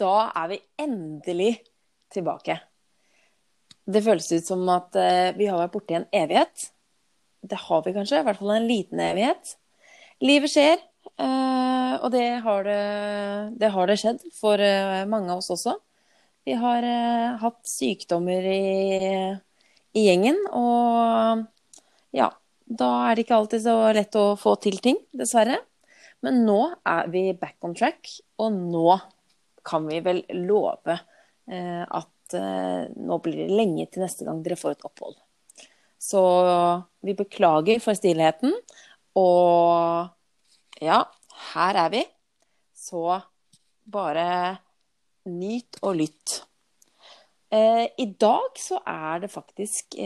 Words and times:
Da 0.00 0.30
er 0.32 0.52
vi 0.54 0.60
endelig 0.80 1.54
tilbake. 2.12 2.56
Det 3.90 4.02
føles 4.04 4.28
ut 4.32 4.46
som 4.46 4.62
at 4.72 4.96
eh, 4.98 5.32
vi 5.36 5.48
har 5.50 5.58
vært 5.60 5.74
borte 5.74 5.94
i 5.94 5.98
en 5.98 6.08
evighet. 6.14 6.70
Det 7.40 7.58
har 7.66 7.82
vi 7.84 7.94
kanskje, 7.96 8.20
i 8.20 8.26
hvert 8.26 8.40
fall 8.40 8.54
en 8.54 8.68
liten 8.68 9.00
evighet. 9.02 9.54
Livet 10.24 10.52
skjer, 10.52 10.80
eh, 11.20 11.94
og 11.98 12.08
det 12.14 12.26
har 12.44 12.66
det, 12.66 12.80
det, 13.60 13.70
har 13.74 13.90
det 13.90 13.98
skjedd 14.00 14.24
for 14.36 14.60
eh, 14.62 15.06
mange 15.10 15.32
av 15.32 15.40
oss 15.40 15.52
også. 15.56 15.76
Vi 16.48 16.56
har 16.56 16.84
hatt 17.42 17.58
sykdommer 17.68 18.46
i, 18.48 18.60
i 19.92 20.04
gjengen, 20.06 20.38
og 20.56 21.42
ja, 22.16 22.30
da 22.64 22.88
er 23.04 23.14
det 23.14 23.26
ikke 23.26 23.36
alltid 23.36 23.66
så 23.66 23.74
lett 23.92 24.16
å 24.16 24.24
få 24.40 24.54
til 24.64 24.80
ting, 24.82 24.96
dessverre. 25.12 25.58
Men 26.24 26.40
nå 26.46 26.62
er 26.88 27.12
vi 27.12 27.26
back 27.36 27.60
on 27.68 27.76
track, 27.76 28.08
og 28.40 28.56
nå 28.56 28.96
kan 29.66 29.86
vi 29.88 30.00
vel 30.04 30.22
love 30.46 30.94
eh, 31.50 31.82
at 31.84 32.36
eh, 32.36 32.86
nå 32.96 33.18
blir 33.22 33.44
det 33.44 33.58
lenge 33.58 33.86
til 33.90 34.04
neste 34.04 34.26
gang 34.26 34.42
dere 34.44 34.58
får 34.60 34.76
et 34.76 34.86
opphold. 34.88 35.18
Så 36.00 36.20
vi 37.04 37.12
beklager 37.16 37.80
for 37.84 37.98
stillheten, 37.98 38.54
og 39.20 40.80
ja, 40.80 41.02
her 41.52 41.80
er 41.82 41.90
vi. 41.92 42.04
Så 42.72 43.02
bare 43.84 44.24
nyt 45.28 45.76
og 45.84 45.98
lytt. 46.00 46.38
Eh, 47.52 47.84
I 48.00 48.06
dag 48.16 48.56
så 48.62 48.80
er 48.88 49.26
det 49.26 49.32
faktisk 49.34 49.98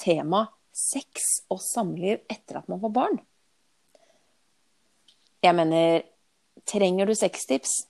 tema 0.00 0.46
sex 0.76 1.42
og 1.52 1.60
samliv 1.64 2.22
etter 2.32 2.60
at 2.60 2.68
man 2.72 2.80
får 2.80 2.94
barn. 2.96 3.20
Jeg 5.44 5.54
mener, 5.56 6.02
trenger 6.66 7.08
du 7.08 7.14
sextips, 7.16 7.84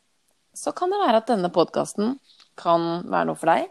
så 0.57 0.73
kan 0.73 0.93
det 0.93 1.01
være 1.03 1.21
at 1.21 1.31
denne 1.31 1.53
podkasten 1.53 2.17
kan 2.57 3.05
være 3.05 3.29
noe 3.29 3.39
for 3.39 3.53
deg. 3.53 3.69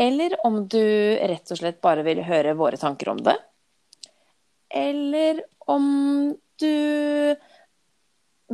Eller 0.00 0.34
om 0.46 0.64
du 0.66 0.80
rett 0.80 1.52
og 1.52 1.60
slett 1.60 1.82
bare 1.84 2.02
vil 2.06 2.24
høre 2.26 2.56
våre 2.58 2.80
tanker 2.80 3.12
om 3.12 3.20
det. 3.22 3.36
Eller 4.74 5.44
om 5.70 5.84
du 6.58 7.36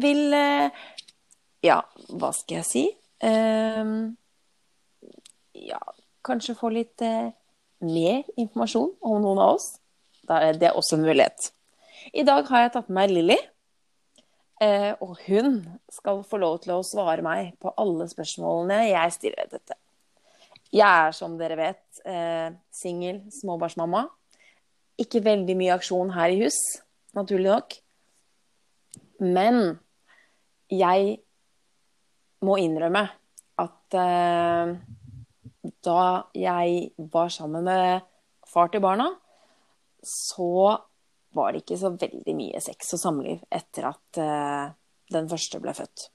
vil 0.01 0.35
eh, 0.37 0.83
Ja, 1.65 1.83
hva 2.17 2.31
skal 2.33 2.61
jeg 2.61 2.67
si? 2.69 2.83
Uh, 3.21 4.09
ja, 5.53 5.81
kanskje 6.25 6.57
få 6.57 6.71
litt 6.73 7.03
uh, 7.05 7.29
mer 7.85 8.23
informasjon 8.41 8.95
om 9.05 9.19
noen 9.21 9.43
av 9.45 9.59
oss. 9.59 9.75
Det 10.25 10.65
er 10.71 10.73
også 10.73 10.97
en 10.97 11.05
mulighet. 11.05 11.51
I 12.17 12.25
dag 12.25 12.49
har 12.49 12.65
jeg 12.65 12.73
tatt 12.79 12.89
med 12.89 12.97
meg 12.97 13.13
Lilly. 13.13 13.37
Eh, 14.61 14.93
og 15.01 15.17
hun 15.25 15.63
skal 15.89 16.21
få 16.29 16.41
lov 16.41 16.59
til 16.61 16.75
å 16.75 16.85
svare 16.85 17.25
meg 17.25 17.55
på 17.63 17.73
alle 17.81 18.05
spørsmålene 18.11 18.91
jeg 18.91 19.15
stiller 19.17 19.49
dette. 19.49 19.77
Jeg 20.71 20.85
er, 20.85 21.15
som 21.17 21.39
dere 21.41 21.57
vet, 21.57 21.85
eh, 22.05 22.53
singel 22.71 23.23
småbarnsmamma. 23.33 24.05
Ikke 25.01 25.25
veldig 25.25 25.57
mye 25.57 25.79
aksjon 25.79 26.13
her 26.13 26.29
i 26.29 26.43
hus, 26.45 26.59
naturlig 27.17 27.49
nok. 27.49 27.79
Men 29.25 29.81
jeg 30.69 31.17
må 32.45 32.59
innrømme 32.61 33.07
at 33.61 33.97
eh, 33.97 34.77
da 35.85 36.05
jeg 36.37 36.93
var 37.13 37.33
sammen 37.33 37.65
med 37.65 38.05
far 38.47 38.69
til 38.69 38.85
barna, 38.85 39.09
så 40.05 40.77
var 41.37 41.53
det 41.53 41.63
ikke 41.63 41.79
så 41.79 41.93
veldig 41.95 42.35
mye 42.37 42.61
sex 42.63 42.95
og 42.97 43.03
samliv 43.03 43.43
etter 43.55 43.87
at 43.91 44.21
uh, 44.21 44.73
den 45.15 45.29
første 45.31 45.61
ble 45.63 45.75
født. 45.77 46.09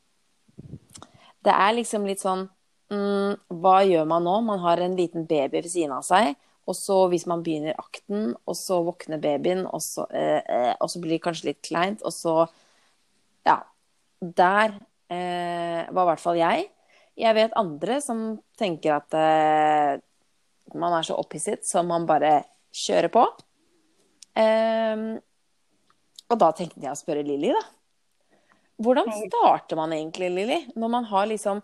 Det 1.45 1.53
er 1.53 1.75
liksom 1.77 2.07
litt 2.07 2.23
sånn 2.23 2.45
mm, 2.91 3.59
Hva 3.61 3.77
gjør 3.85 4.07
man 4.09 4.25
nå? 4.25 4.39
Man 4.47 4.61
har 4.63 4.81
en 4.81 4.95
liten 4.97 5.27
baby 5.29 5.61
ved 5.61 5.71
siden 5.71 5.95
av 5.95 6.05
seg. 6.07 6.33
Og 6.65 6.73
så 6.73 7.03
hvis 7.11 7.27
man 7.29 7.43
begynner 7.45 7.77
akten, 7.77 8.31
og 8.49 8.55
så 8.57 8.79
våkner 8.87 9.19
babyen, 9.21 9.67
og 9.69 9.83
så, 9.85 10.07
uh, 10.09 10.41
uh, 10.41 10.73
og 10.81 10.89
så 10.89 11.01
blir 11.03 11.19
det 11.19 11.23
kanskje 11.27 11.51
litt 11.51 11.63
kleint, 11.65 12.05
og 12.05 12.15
så 12.15 12.45
Ja. 13.45 13.61
Der 14.25 14.71
var 15.05 16.01
i 16.01 16.07
hvert 16.07 16.21
fall 16.23 16.37
jeg. 16.39 16.63
Jeg 17.19 17.35
vet 17.37 17.53
andre 17.59 17.99
som 18.01 18.39
tenker 18.57 18.95
at 18.95 19.13
man 20.73 20.95
er 20.97 21.05
så 21.05 21.17
opphisset 21.19 21.67
så 21.67 21.83
man 21.85 22.07
bare 22.09 22.39
kjører 22.73 23.11
på. 23.13 23.27
Um, 24.35 25.07
og 26.31 26.39
da 26.41 26.49
tenkte 26.57 26.83
jeg 26.83 26.91
å 26.91 26.99
spørre 26.99 27.23
Lilly, 27.25 27.53
da. 27.55 27.63
Hvordan 28.83 29.07
starter 29.29 29.79
man 29.79 29.93
egentlig, 29.95 30.31
Lilly? 30.33 30.57
Når 30.75 30.91
man 30.91 31.07
har 31.07 31.31
liksom 31.31 31.63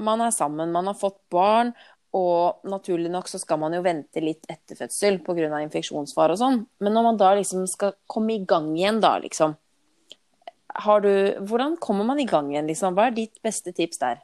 Man 0.00 0.20
er 0.22 0.30
sammen, 0.32 0.70
man 0.72 0.86
har 0.86 0.94
fått 0.96 1.18
barn, 1.28 1.72
og 2.16 2.64
naturlig 2.64 3.10
nok 3.12 3.26
så 3.28 3.38
skal 3.38 3.58
man 3.60 3.74
jo 3.74 3.82
vente 3.84 4.22
litt 4.22 4.46
etter 4.48 4.78
fødsel 4.78 5.18
pga. 5.20 5.60
infeksjonsfare 5.60 6.32
og 6.32 6.40
sånn. 6.40 6.60
Men 6.80 6.94
når 6.94 7.04
man 7.04 7.18
da 7.20 7.34
liksom 7.36 7.66
skal 7.68 7.92
komme 8.06 8.34
i 8.34 8.44
gang 8.48 8.70
igjen, 8.76 9.00
da, 9.02 9.18
liksom 9.18 9.56
har 10.74 11.00
du, 11.00 11.36
Hvordan 11.44 11.76
kommer 11.76 12.04
man 12.04 12.20
i 12.20 12.24
gang 12.24 12.50
igjen, 12.52 12.66
liksom? 12.70 12.94
Hva 12.94 13.10
er 13.10 13.18
ditt 13.18 13.42
beste 13.42 13.74
tips 13.76 13.98
der? 13.98 14.22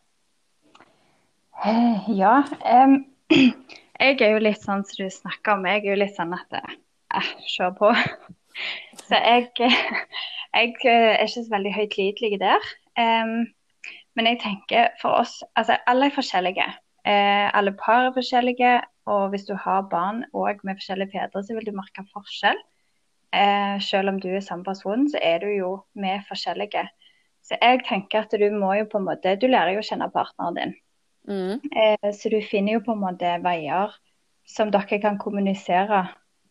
Eh, 1.65 2.11
ja. 2.17 2.39
Um, 2.63 3.05
jeg 4.01 4.21
er 4.23 4.33
jo 4.33 4.43
litt 4.43 4.63
sånn 4.63 4.87
som 4.87 5.03
du 5.03 5.11
snakker 5.11 5.57
om. 5.57 5.67
Jeg 5.67 5.85
er 5.85 5.91
jo 5.91 6.01
litt 6.01 6.17
sånn 6.17 6.35
at 6.37 6.61
eh, 7.17 7.31
kjør 7.55 7.77
på. 7.79 7.93
Så 9.09 9.19
jeg, 9.21 9.51
jeg, 9.61 9.73
er 10.55 10.61
ikke 11.21 11.29
så 11.29 11.45
veldig 11.51 11.73
høytidelig 11.75 12.41
der. 12.41 12.69
Um, 12.97 13.45
men 14.17 14.29
jeg 14.31 14.41
tenker 14.41 14.95
for 15.03 15.21
oss 15.21 15.43
Altså, 15.57 15.77
alle 15.87 16.09
er 16.09 16.15
forskjellige. 16.15 16.67
Uh, 17.07 17.47
alle 17.59 17.75
par 17.77 18.09
er 18.09 18.15
forskjellige. 18.17 18.81
Og 19.07 19.29
hvis 19.31 19.45
du 19.45 19.55
har 19.55 19.89
barn 19.91 20.25
òg 20.35 20.65
med 20.65 20.81
forskjellige 20.81 21.13
fedre, 21.13 21.45
så 21.45 21.55
vil 21.55 21.69
du 21.69 21.77
merke 21.77 22.07
forskjell. 22.15 22.59
Uh, 23.37 23.77
selv 23.83 24.09
om 24.15 24.21
du 24.21 24.31
er 24.33 24.41
samme 24.41 24.65
person, 24.65 25.05
så 25.11 25.21
er 25.23 25.39
du 25.45 25.51
jo 25.53 25.71
med 25.95 26.25
forskjellige. 26.29 26.89
Så 27.47 27.59
jeg 27.63 27.85
tenker 27.89 28.25
at 28.25 28.33
du 28.33 28.49
må 28.51 28.73
jo 28.75 28.89
på 28.91 28.99
en 28.99 29.07
måte 29.07 29.37
Du 29.39 29.47
lærer 29.47 29.77
jo 29.77 29.85
å 29.85 29.87
kjenne 29.87 30.11
partneren 30.11 30.59
din. 30.59 30.75
Mm. 31.29 31.61
Uh, 31.69 32.11
så 32.17 32.33
du 32.33 32.41
finner 32.51 32.79
jo 32.79 32.87
på 32.87 32.97
en 32.97 33.05
måte 33.05 33.37
veier 33.45 33.95
som 34.47 34.71
dere 34.71 34.99
kan 35.03 35.19
kommunisere 35.19 36.07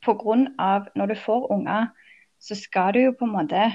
pga. 0.05 0.85
når 0.95 1.05
du 1.11 1.15
får 1.15 1.51
unger, 1.51 1.87
så 2.39 2.55
skal 2.55 2.93
du 2.93 2.99
jo 2.99 3.15
på 3.17 3.25
en 3.25 3.35
måte 3.35 3.67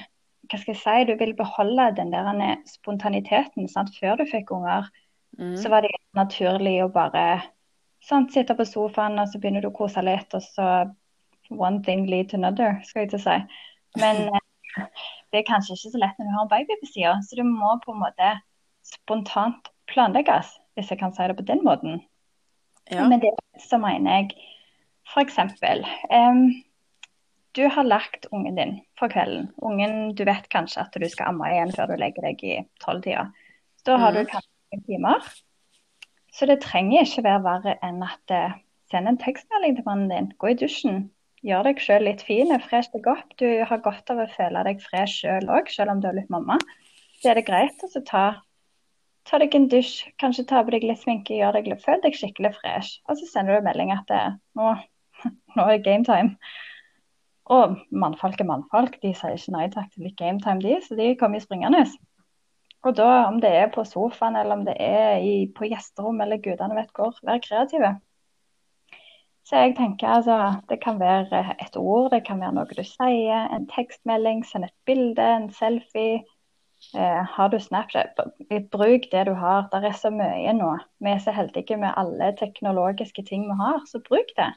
hva 0.51 0.59
skal 0.59 0.75
jeg 0.75 0.81
si, 0.81 1.05
Du 1.07 1.15
vil 1.19 1.35
beholde 1.37 1.93
den 1.97 2.11
der 2.13 2.57
spontaniteten. 2.67 3.69
Sant? 3.69 3.91
Før 4.01 4.17
du 4.17 4.25
fikk 4.27 4.51
unger, 4.51 4.89
mm. 5.39 5.57
så 5.57 5.69
var 5.69 5.83
det 5.83 5.91
naturlig 6.17 6.81
å 6.83 6.91
bare 6.91 7.43
sant, 8.03 8.33
sitte 8.33 8.57
på 8.57 8.65
sofaen 8.65 9.19
og 9.21 9.29
så 9.29 9.39
begynner 9.39 9.63
du 9.63 9.71
å 9.71 9.77
kose 9.77 10.03
litt, 10.03 10.35
og 10.35 10.43
så 10.43 10.67
one 11.51 11.83
thing 11.85 12.07
lead 12.07 12.31
to 12.31 12.39
another, 12.39 12.79
skal 12.87 13.05
jeg 13.05 13.13
til 13.13 13.21
å 13.21 13.25
si. 13.27 13.37
Men 14.01 14.23
eh, 14.35 14.87
det 15.31 15.43
er 15.43 15.49
kanskje 15.49 15.77
ikke 15.77 15.93
så 15.95 16.03
lett 16.03 16.19
når 16.19 16.31
du 16.31 16.37
har 16.37 16.47
en 16.47 16.55
baby 16.55 16.79
på 16.81 16.93
sida, 16.93 17.17
så 17.27 17.39
du 17.39 17.45
må 17.47 17.75
på 17.85 17.95
en 17.95 18.03
måte 18.03 18.33
spontant 18.87 19.71
planlegges, 19.91 20.55
hvis 20.75 20.91
jeg 20.91 21.03
kan 21.03 21.13
si 21.15 21.27
det 21.29 21.37
på 21.39 21.47
den 21.47 21.63
måten. 21.67 22.01
Ja. 22.91 23.05
Men 23.07 23.23
det 23.23 23.35
så 23.63 23.79
mener 23.79 24.23
jeg 24.23 24.35
F.eks. 25.11 25.39
Um, 26.11 26.43
du 27.53 27.67
har 27.67 27.85
lagt 27.85 28.27
ungen 28.31 28.55
din 28.55 28.81
for 28.99 29.11
kvelden. 29.11 29.51
Ungen, 29.57 30.15
Du 30.15 30.25
vet 30.25 30.49
kanskje 30.49 30.85
at 30.85 30.95
du 30.95 31.09
skal 31.09 31.33
amme 31.33 31.51
igjen 31.51 31.73
før 31.75 31.91
du 31.91 31.97
legger 31.99 32.29
deg 32.29 32.43
i 32.47 32.59
tolvtida. 32.85 33.31
Da 33.87 33.97
har 33.99 34.15
mm. 34.15 34.19
du 34.19 34.31
kanskje 34.31 34.77
noen 34.77 34.85
timer. 34.87 35.31
Så 36.31 36.47
det 36.47 36.61
trenger 36.63 37.03
ikke 37.03 37.25
være 37.27 37.43
verre 37.43 37.79
enn 37.83 38.05
at 38.07 38.35
uh, 38.35 38.59
send 38.93 39.11
en 39.11 39.19
tekstmelding 39.19 39.79
til 39.79 39.89
mannen 39.89 40.13
din. 40.13 40.31
Gå 40.39 40.53
i 40.53 40.61
dusjen. 40.61 41.09
Gjør 41.47 41.67
deg 41.67 41.83
sjøl 41.83 42.07
litt 42.07 42.23
fin. 42.27 42.53
Fresh 42.63 42.93
deg 42.95 43.09
opp. 43.11 43.35
Du 43.41 43.49
har 43.67 43.83
godt 43.83 44.13
av 44.13 44.23
å 44.23 44.29
føle 44.31 44.63
deg 44.69 44.85
fresh 44.85 45.25
sjøl 45.25 45.51
òg, 45.51 45.73
selv 45.75 45.97
om 45.97 46.05
du 46.05 46.07
er 46.11 46.21
litt 46.21 46.31
mamma. 46.31 46.59
Så 47.19 47.33
er 47.33 47.41
det 47.41 47.49
greit 47.49 47.83
å 47.83 48.05
ta, 48.07 48.25
ta 49.27 49.43
deg 49.43 49.57
en 49.57 49.67
dusj, 49.73 50.07
kanskje 50.23 50.47
ta 50.53 50.63
på 50.65 50.73
deg 50.77 50.87
litt 50.87 51.03
sminke, 51.03 51.35
gjør 51.37 51.59
deg, 51.59 51.75
føl 51.83 51.99
deg 52.05 52.17
skikkelig 52.17 52.55
fresh. 52.61 53.01
Og 53.09 53.19
så 53.19 53.27
sender 53.29 53.59
du 53.59 53.67
melding 53.67 53.93
at 53.97 54.15
uh, 54.15 54.39
nå 54.57 54.77
nå 55.57 55.67
er 55.67 55.79
det 55.79 55.87
gametime. 55.87 56.37
Og 57.51 57.81
mannfolk 57.91 58.41
er 58.41 58.47
mannfolk, 58.47 59.01
de 59.03 59.11
sier 59.17 59.35
ikke 59.35 59.57
nei 59.57 59.67
takk 59.73 59.91
til 59.91 60.07
litt 60.07 60.19
gametime, 60.21 60.63
de. 60.63 60.77
Så 60.87 60.99
de 60.99 61.15
kommer 61.19 61.43
springende. 61.43 61.83
Og 62.87 62.95
da, 62.97 63.09
om 63.29 63.41
det 63.43 63.51
er 63.53 63.73
på 63.75 63.85
sofaen 63.85 64.39
eller 64.41 64.57
om 64.57 64.63
det 64.65 64.77
er 64.81 65.19
i, 65.21 65.35
på 65.57 65.69
gjesterom 65.69 66.23
eller 66.25 66.41
gudene 66.41 66.79
vet 66.79 66.95
hvor, 66.97 67.19
vær 67.27 67.43
kreative. 67.45 67.99
Så 69.45 69.57
jeg 69.57 69.75
tenker 69.77 70.09
altså, 70.09 70.37
det 70.71 70.79
kan 70.81 71.01
være 71.01 71.43
et 71.61 71.77
ord, 71.77 72.11
det 72.13 72.23
kan 72.27 72.41
være 72.41 72.55
noe 72.55 72.71
du 72.71 72.85
sier, 72.87 73.49
en 73.51 73.67
tekstmelding, 73.73 74.45
send 74.47 74.69
et 74.69 74.77
bilde, 74.87 75.27
en 75.41 75.51
selfie. 75.53 76.23
Eh, 76.97 77.25
har 77.35 77.49
du 77.53 77.59
Snapchat, 77.61 78.21
bruk 78.73 79.11
det 79.13 79.27
du 79.27 79.35
har. 79.37 79.67
Det 79.73 79.83
er 79.85 79.97
så 79.99 80.09
mye 80.15 80.55
nå. 80.57 80.71
Vi 81.05 81.11
er 81.13 81.19
så 81.21 81.35
heldige 81.37 81.77
med 81.77 81.93
alle 81.97 82.31
teknologiske 82.39 83.27
ting 83.27 83.45
vi 83.51 83.59
har, 83.59 83.83
så 83.91 84.01
bruk 84.07 84.33
det. 84.39 84.49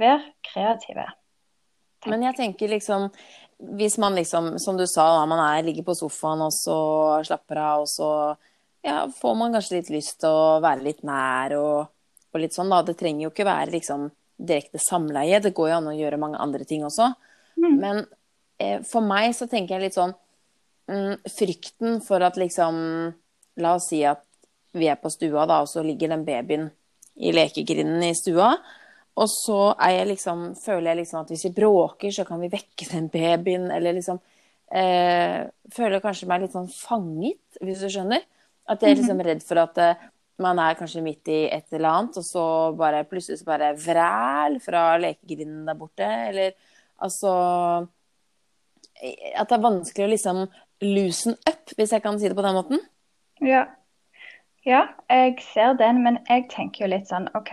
Vær 0.00 0.22
kreative. 0.46 1.06
Tenk. 2.00 2.10
Men 2.14 2.24
jeg 2.28 2.36
tenker 2.38 2.72
liksom 2.72 3.10
Hvis 3.76 3.98
man 4.00 4.14
liksom, 4.16 4.54
som 4.58 4.78
du 4.78 4.86
sa, 4.88 5.26
man 5.28 5.42
er, 5.44 5.66
ligger 5.66 5.84
på 5.84 5.94
sofaen 5.98 6.40
og 6.46 6.54
så 6.56 6.76
slapper 7.28 7.58
av, 7.60 7.82
og 7.82 7.90
så 7.92 8.08
ja, 8.80 9.02
får 9.12 9.34
man 9.36 9.52
kanskje 9.52 9.74
litt 9.76 9.90
lyst 9.92 10.22
til 10.22 10.32
å 10.32 10.60
være 10.64 10.86
litt 10.86 11.02
nær 11.04 11.52
og, 11.58 11.90
og 12.32 12.40
litt 12.40 12.56
sånn, 12.56 12.72
da. 12.72 12.78
Det 12.80 12.96
trenger 12.96 13.26
jo 13.26 13.32
ikke 13.34 13.44
være 13.44 13.74
liksom 13.74 14.06
direkte 14.40 14.80
samleie. 14.80 15.42
Det 15.44 15.52
går 15.52 15.68
jo 15.68 15.76
an 15.76 15.90
å 15.92 15.96
gjøre 15.98 16.20
mange 16.22 16.40
andre 16.40 16.64
ting 16.64 16.86
også. 16.88 17.10
Mm. 17.60 17.76
Men 17.82 18.02
eh, 18.56 18.80
for 18.88 19.04
meg 19.04 19.34
så 19.36 19.44
tenker 19.50 19.76
jeg 19.76 19.90
litt 19.90 19.98
sånn 19.98 20.16
mm, 20.88 21.28
Frykten 21.36 22.00
for 22.06 22.24
at 22.24 22.40
liksom 22.40 22.78
La 23.60 23.74
oss 23.76 23.90
si 23.90 24.00
at 24.06 24.22
vi 24.72 24.86
er 24.88 24.96
på 24.96 25.10
stua, 25.12 25.44
da, 25.50 25.60
og 25.60 25.68
så 25.68 25.82
ligger 25.84 26.12
den 26.12 26.24
babyen 26.24 26.68
i 27.20 27.32
lekegrinden 27.34 28.04
i 28.06 28.14
stua. 28.16 28.54
Og 29.18 29.26
så 29.28 29.58
jeg 29.74 30.06
liksom, 30.12 30.44
føler 30.62 30.92
jeg 30.92 31.00
liksom 31.02 31.22
at 31.22 31.32
hvis 31.32 31.46
vi 31.48 31.56
bråker, 31.56 32.12
så 32.14 32.24
kan 32.28 32.40
vi 32.42 32.52
vekke 32.52 32.86
den 32.92 33.08
babyen, 33.12 33.66
eller 33.74 33.96
liksom 33.96 34.20
eh, 34.72 35.48
Føler 35.74 36.02
kanskje 36.02 36.28
meg 36.30 36.44
litt 36.44 36.54
sånn 36.54 36.70
fanget, 36.70 37.42
hvis 37.60 37.82
du 37.82 37.90
skjønner. 37.90 38.22
At 38.70 38.82
jeg 38.82 38.94
er 38.94 39.00
liksom 39.00 39.22
redd 39.26 39.42
for 39.46 39.60
at 39.62 39.78
eh, 39.82 40.08
man 40.40 40.60
er 40.62 40.78
kanskje 40.78 41.02
midt 41.04 41.28
i 41.30 41.40
et 41.52 41.66
eller 41.74 41.90
annet, 41.90 42.18
og 42.20 42.26
så 42.26 42.44
bare 42.78 43.04
plutselig 43.08 43.40
så 43.40 43.48
bare 43.50 43.74
vræl 43.78 44.58
fra 44.64 44.84
lekegrinden 45.00 45.66
der 45.68 45.78
borte, 45.78 46.06
eller 46.30 46.54
altså 47.00 47.32
At 49.00 49.48
det 49.48 49.56
er 49.56 49.64
vanskelig 49.64 50.06
å 50.06 50.10
liksom 50.12 50.40
loosen 50.84 51.36
up, 51.48 51.72
hvis 51.76 51.92
jeg 51.92 52.02
kan 52.04 52.18
si 52.20 52.28
det 52.28 52.36
på 52.36 52.44
den 52.44 52.56
måten. 52.56 52.82
Ja. 53.40 53.64
ja, 54.64 54.82
jeg 55.08 55.38
ser 55.52 55.76
den, 55.80 56.02
men 56.04 56.18
jeg 56.28 56.48
tenker 56.52 56.84
jo 56.84 56.90
litt 56.92 57.08
sånn 57.08 57.28
OK, 57.36 57.52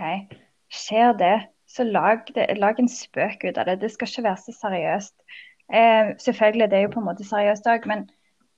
skjer 0.73 1.13
det, 1.19 1.35
så 1.67 1.83
lag, 1.83 2.23
det, 2.35 2.47
lag 2.57 2.79
en 2.79 2.89
spøk 2.89 3.43
ut 3.43 3.57
av 3.57 3.67
det. 3.67 3.79
Det 3.81 3.91
skal 3.93 4.09
ikke 4.09 4.27
være 4.29 4.43
så 4.43 4.55
seriøst. 4.55 5.15
Eh, 5.73 6.13
selvfølgelig, 6.23 6.69
det 6.71 6.77
er 6.77 6.85
jo 6.87 6.93
på 6.95 7.01
en 7.03 7.09
måte 7.09 7.27
seriøst 7.27 7.67
òg, 7.67 7.87
men 7.91 8.05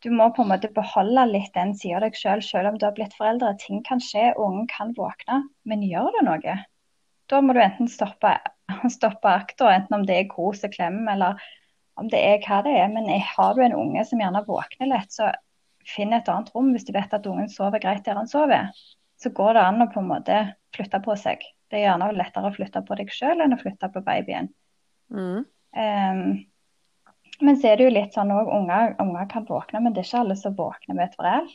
du 0.03 0.11
må 0.15 0.29
på 0.31 0.45
en 0.45 0.51
måte 0.53 0.69
beholde 0.71 1.25
litt 1.27 1.51
den 1.57 1.73
sida 1.75 1.97
av 1.97 2.05
deg 2.05 2.15
sjøl, 2.15 2.39
selv, 2.39 2.49
selv 2.49 2.71
om 2.71 2.77
du 2.79 2.85
har 2.87 2.95
blitt 2.95 3.15
foreldre. 3.19 3.55
Ting 3.59 3.81
kan 3.87 4.01
skje, 4.03 4.29
ungen 4.39 4.69
kan 4.71 4.93
våkne, 4.97 5.41
men 5.67 5.83
gjør 5.83 6.13
det 6.15 6.25
noe? 6.27 6.57
Da 7.29 7.41
må 7.43 7.53
du 7.53 7.61
enten 7.61 7.89
stoppe, 7.91 8.37
stoppe 8.97 9.33
akta, 9.33 9.73
enten 9.73 9.99
om 9.99 10.05
det 10.07 10.15
er 10.21 10.31
kos 10.31 10.63
og 10.65 10.73
klem, 10.73 11.01
eller 11.11 11.41
om 11.99 12.07
det 12.11 12.21
er 12.23 12.39
hva 12.45 12.61
det 12.65 12.77
er. 12.79 12.87
Men 12.93 13.11
har 13.11 13.57
du 13.57 13.61
en 13.65 13.75
unge 13.75 14.05
som 14.07 14.21
gjerne 14.23 14.45
våkner 14.47 14.93
lett, 14.93 15.11
så 15.11 15.33
finn 15.89 16.13
et 16.13 16.29
annet 16.31 16.51
rom 16.55 16.71
hvis 16.75 16.87
du 16.87 16.93
vet 16.95 17.13
at 17.15 17.27
ungen 17.27 17.49
sover 17.51 17.81
greit 17.83 18.05
der 18.05 18.19
han 18.19 18.29
sover. 18.29 18.69
Så 19.19 19.33
går 19.35 19.57
det 19.57 19.65
an 19.65 19.83
å 19.83 19.91
på 19.91 19.99
en 19.99 20.11
måte 20.13 20.43
flytte 20.75 21.01
på 21.03 21.15
seg. 21.19 21.43
Det 21.69 21.79
er 21.79 21.85
gjerne 21.85 22.11
lettere 22.17 22.49
å 22.49 22.55
flytte 22.55 22.81
på 22.85 22.97
deg 22.97 23.11
sjøl 23.13 23.43
enn 23.43 23.55
å 23.55 23.59
flytte 23.61 23.91
på 23.93 24.01
babyen. 24.05 24.49
Mm. 25.13 25.45
Um, 25.77 26.23
men 27.45 27.59
så 27.59 27.69
er 27.69 27.79
det 27.79 27.87
jo 27.87 27.95
litt 27.95 28.15
sånn 28.17 28.33
òg, 28.35 28.49
unger, 28.51 28.95
unger, 28.99 29.27
kan 29.31 29.45
våkne, 29.47 29.83
men 29.83 29.93
det 29.95 30.03
er 30.03 30.09
ikke 30.09 30.23
alle 30.23 30.37
som 30.39 30.57
våkner 30.57 30.97
med 30.97 31.07
et 31.07 31.19
vrell. 31.19 31.49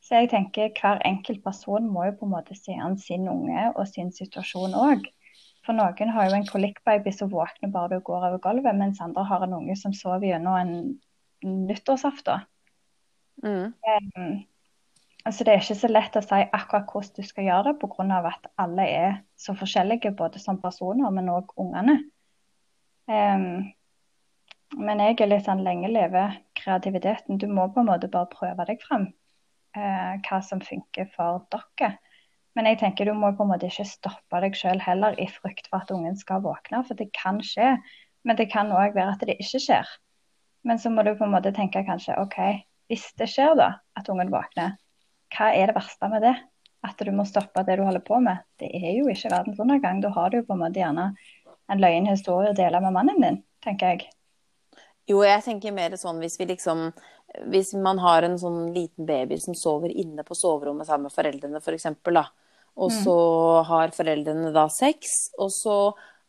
Så 0.00 0.16
jeg 0.16 0.30
tenker 0.32 0.72
hver 0.80 1.02
enkelt 1.06 1.42
person 1.44 1.86
må 1.92 2.06
jo 2.08 2.16
på 2.18 2.26
en 2.26 2.32
måte 2.32 2.56
se 2.56 2.74
an 2.80 2.96
sin 2.98 3.28
unge 3.28 3.68
og 3.74 3.84
sin 3.88 4.10
situasjon 4.16 4.74
òg. 4.74 5.04
For 5.66 5.76
noen 5.76 6.12
har 6.14 6.30
jo 6.30 6.38
en 6.38 6.48
kolikkbaby 6.48 7.12
som 7.12 7.30
våkner 7.32 7.70
bare 7.72 7.98
du 7.98 8.04
går 8.06 8.30
over 8.30 8.40
gulvet, 8.42 8.78
mens 8.80 9.02
andre 9.04 9.26
har 9.28 9.44
en 9.44 9.58
unge 9.60 9.76
som 9.76 9.92
sover 9.94 10.30
gjennom 10.30 10.56
en 10.56 11.58
nyttårsaften. 11.68 12.48
Mm. 13.44 13.76
Um, 14.16 14.32
altså 15.24 15.44
det 15.44 15.52
er 15.52 15.62
ikke 15.62 15.78
så 15.80 15.90
lett 15.90 16.16
å 16.16 16.22
si 16.24 16.38
akkurat 16.42 16.88
hvordan 16.92 17.16
du 17.16 17.26
skal 17.26 17.46
gjøre 17.46 17.72
det, 17.72 17.76
pga. 17.82 18.20
at 18.30 18.48
alle 18.58 18.86
er 18.88 19.12
så 19.36 19.54
forskjellige, 19.58 20.14
både 20.16 20.38
som 20.38 20.60
personer, 20.60 21.10
men 21.10 21.30
òg 21.32 21.52
ungene. 21.56 21.98
Um, 23.10 23.72
men 24.78 25.02
jeg 25.02 25.18
er 25.20 25.32
litt 25.32 25.48
sånn 25.48 25.64
lenge 25.66 25.90
leve 25.90 26.28
kreativiteten. 26.58 27.38
Du 27.38 27.48
må 27.50 27.66
på 27.74 27.82
en 27.82 27.90
måte 27.90 28.10
bare 28.10 28.30
prøve 28.30 28.66
deg 28.68 28.82
frem. 28.84 29.08
Uh, 29.76 30.18
hva 30.26 30.40
som 30.42 30.62
funker 30.62 31.10
for 31.14 31.44
dere. 31.50 31.96
Men 32.58 32.66
jeg 32.66 32.80
tenker 32.80 33.06
du 33.06 33.14
må 33.14 33.30
på 33.38 33.44
en 33.46 33.52
måte 33.52 33.68
ikke 33.70 33.86
stoppe 33.86 34.40
deg 34.42 34.56
sjøl 34.58 34.80
heller 34.82 35.14
i 35.22 35.28
frykt 35.30 35.68
for 35.70 35.84
at 35.84 35.90
ungen 35.94 36.18
skal 36.18 36.42
våkne. 36.42 36.82
For 36.86 36.98
det 36.98 37.10
kan 37.16 37.38
skje. 37.42 37.76
Men 38.26 38.38
det 38.38 38.50
kan 38.52 38.72
òg 38.74 38.94
være 38.94 39.14
at 39.14 39.26
det 39.26 39.38
ikke 39.40 39.62
skjer. 39.62 39.90
Men 40.66 40.78
så 40.78 40.90
må 40.92 41.02
du 41.06 41.14
på 41.16 41.24
en 41.24 41.34
måte 41.34 41.54
tenke 41.56 41.82
kanskje 41.86 42.18
OK, 42.20 42.36
hvis 42.90 43.06
det 43.18 43.30
skjer 43.32 43.54
da, 43.56 43.70
at 43.96 44.10
ungen 44.12 44.32
våkner, 44.32 44.74
hva 45.34 45.50
er 45.54 45.70
det 45.70 45.76
verste 45.76 46.10
med 46.12 46.24
det? 46.26 46.36
At 46.86 47.02
du 47.04 47.10
må 47.12 47.26
stoppe 47.28 47.62
det 47.66 47.76
du 47.76 47.84
holder 47.84 48.02
på 48.04 48.20
med. 48.24 48.40
Det 48.60 48.70
er 48.72 48.94
jo 48.96 49.10
ikke 49.12 49.32
verdens 49.32 49.60
undergang. 49.60 50.00
Da 50.00 50.12
har 50.14 50.32
du 50.32 50.40
på 50.42 50.56
en 50.56 50.62
måte 50.62 50.80
gjerne 50.80 51.10
en 51.70 51.82
løgn 51.82 52.08
historie 52.10 52.50
å 52.50 52.56
dele 52.56 52.80
med 52.82 52.96
mannen 52.96 53.22
din, 53.22 53.38
tenker 53.64 53.94
jeg. 53.94 54.08
Jo, 55.10 55.22
jeg 55.26 55.42
tenker 55.44 55.74
mer 55.74 55.96
sånn 55.98 56.20
hvis 56.22 56.38
vi 56.38 56.46
liksom 56.52 56.90
Hvis 57.50 57.72
man 57.78 58.00
har 58.02 58.24
en 58.26 58.36
sånn 58.38 58.72
liten 58.74 59.06
baby 59.06 59.36
som 59.38 59.54
sover 59.54 59.92
inne 59.94 60.24
på 60.26 60.34
soverommet 60.34 60.88
sammen 60.88 61.06
med 61.06 61.14
foreldrene, 61.14 61.60
f.eks., 61.62 61.86
for 62.02 62.16
da. 62.16 62.24
Og 62.74 62.90
så 62.90 63.14
mm. 63.14 63.68
har 63.68 63.92
foreldrene 63.94 64.50
da 64.50 64.64
sex, 64.72 65.30
og 65.38 65.52
så 65.54 65.76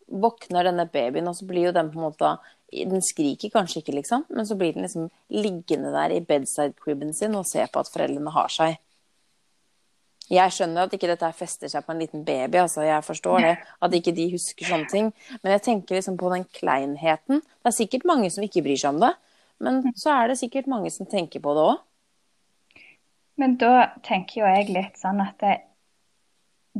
våkner 0.05 0.67
denne 0.69 0.85
babyen, 0.93 1.29
og 1.31 1.39
så 1.39 1.47
blir 1.49 1.71
jo 1.71 1.73
den 1.73 1.89
på 1.89 1.97
en 1.97 2.05
måte 2.05 2.35
Den 2.71 3.01
skriker 3.01 3.49
kanskje 3.51 3.81
ikke, 3.81 3.95
liksom, 3.97 4.27
men 4.29 4.45
så 4.47 4.55
blir 4.55 4.75
den 4.75 4.85
liksom 4.85 5.09
liggende 5.33 5.89
der 5.91 6.13
i 6.15 6.21
bedside 6.21 6.77
cribben 6.79 7.11
sin 7.17 7.33
og 7.35 7.49
ser 7.49 7.67
på 7.67 7.81
at 7.81 7.89
foreldrene 7.91 8.31
har 8.31 8.53
seg. 8.53 8.77
Jeg 10.31 10.53
skjønner 10.55 10.85
at 10.87 10.93
ikke 10.95 11.09
dette 11.11 11.27
fester 11.35 11.71
seg 11.71 11.83
på 11.83 11.91
en 11.91 11.99
liten 11.99 12.21
baby, 12.27 12.61
altså, 12.61 12.85
jeg 12.87 13.03
forstår 13.03 13.43
det. 13.43 13.55
At 13.83 13.95
ikke 13.97 14.13
de 14.15 14.29
husker 14.31 14.69
sånne 14.69 14.87
ting. 14.91 15.09
Men 15.41 15.57
jeg 15.57 15.63
tenker 15.65 15.97
liksom 15.97 16.15
på 16.19 16.31
den 16.31 16.45
kleinheten. 16.55 17.41
Det 17.43 17.71
er 17.71 17.75
sikkert 17.75 18.07
mange 18.07 18.29
som 18.31 18.45
ikke 18.45 18.63
bryr 18.63 18.79
seg 18.79 18.95
om 18.95 19.01
det. 19.03 19.11
Men 19.61 19.81
så 19.99 20.13
er 20.15 20.31
det 20.31 20.39
sikkert 20.39 20.69
mange 20.71 20.91
som 20.93 21.09
tenker 21.09 21.43
på 21.43 21.55
det 21.57 21.65
òg. 21.73 21.81
Men 23.41 23.57
da 23.59 23.91
tenker 24.05 24.41
jo 24.41 24.47
jeg 24.47 24.71
litt 24.71 24.97
sånn 25.01 25.19
at 25.23 25.35
det, 25.43 25.57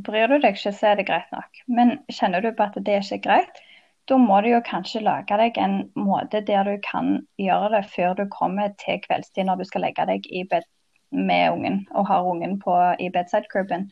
bryr 0.00 0.30
du 0.30 0.38
deg 0.38 0.56
ikke, 0.56 0.72
så 0.72 0.92
er 0.92 0.98
det 0.98 1.08
greit 1.10 1.28
nok. 1.34 1.62
Men 1.68 1.98
kjenner 2.08 2.44
du 2.44 2.52
på 2.56 2.64
at 2.64 2.78
det 2.78 2.96
er 2.96 3.04
ikke 3.04 3.24
greit, 3.26 3.62
da 4.10 4.18
må 4.18 4.40
du 4.42 4.48
jo 4.50 4.60
kanskje 4.66 5.02
lage 5.04 5.36
deg 5.38 5.58
en 5.60 5.76
måte 5.98 6.40
der 6.46 6.66
du 6.66 6.76
kan 6.84 7.20
gjøre 7.40 7.70
det 7.76 7.82
før 7.92 8.16
du 8.18 8.24
kommer 8.32 8.72
til 8.80 8.98
kveldstid 9.04 9.46
når 9.46 9.60
du 9.60 9.68
skal 9.68 9.84
legge 9.86 10.06
deg 10.08 10.26
i 10.26 10.42
bed 10.50 10.66
med 11.12 11.52
ungen 11.52 11.86
og 11.90 12.06
har 12.08 12.24
ungen 12.24 12.58
på, 12.60 12.76
i 13.00 13.10
bedside 13.12 13.48
cribben. 13.52 13.90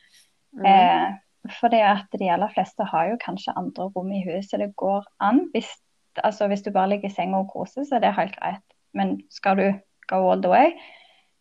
Mm. 0.53 0.67
Eh, 0.67 1.53
for 1.61 1.73
det 1.73 1.81
at 1.85 2.19
de 2.19 2.31
aller 2.33 2.50
fleste 2.55 2.85
har 2.85 3.11
jo 3.11 3.21
kanskje 3.25 3.57
andre 3.57 3.89
rom 3.95 4.12
i 4.12 4.25
huset. 4.25 4.61
Det 4.61 4.77
går 4.77 5.05
an. 5.21 5.47
Hvis, 5.55 5.71
altså, 6.17 6.49
hvis 6.49 6.62
du 6.62 6.71
bare 6.71 6.89
ligger 6.89 7.09
i 7.09 7.12
senga 7.12 7.39
og 7.39 7.53
koser, 7.53 7.85
så 7.85 7.97
er 7.97 8.05
det 8.05 8.17
helt 8.17 8.37
greit. 8.37 8.65
Men 8.95 9.21
skal 9.31 9.57
du 9.57 9.69
go 10.09 10.31
all 10.31 10.43
the 10.43 10.50
way 10.50 10.75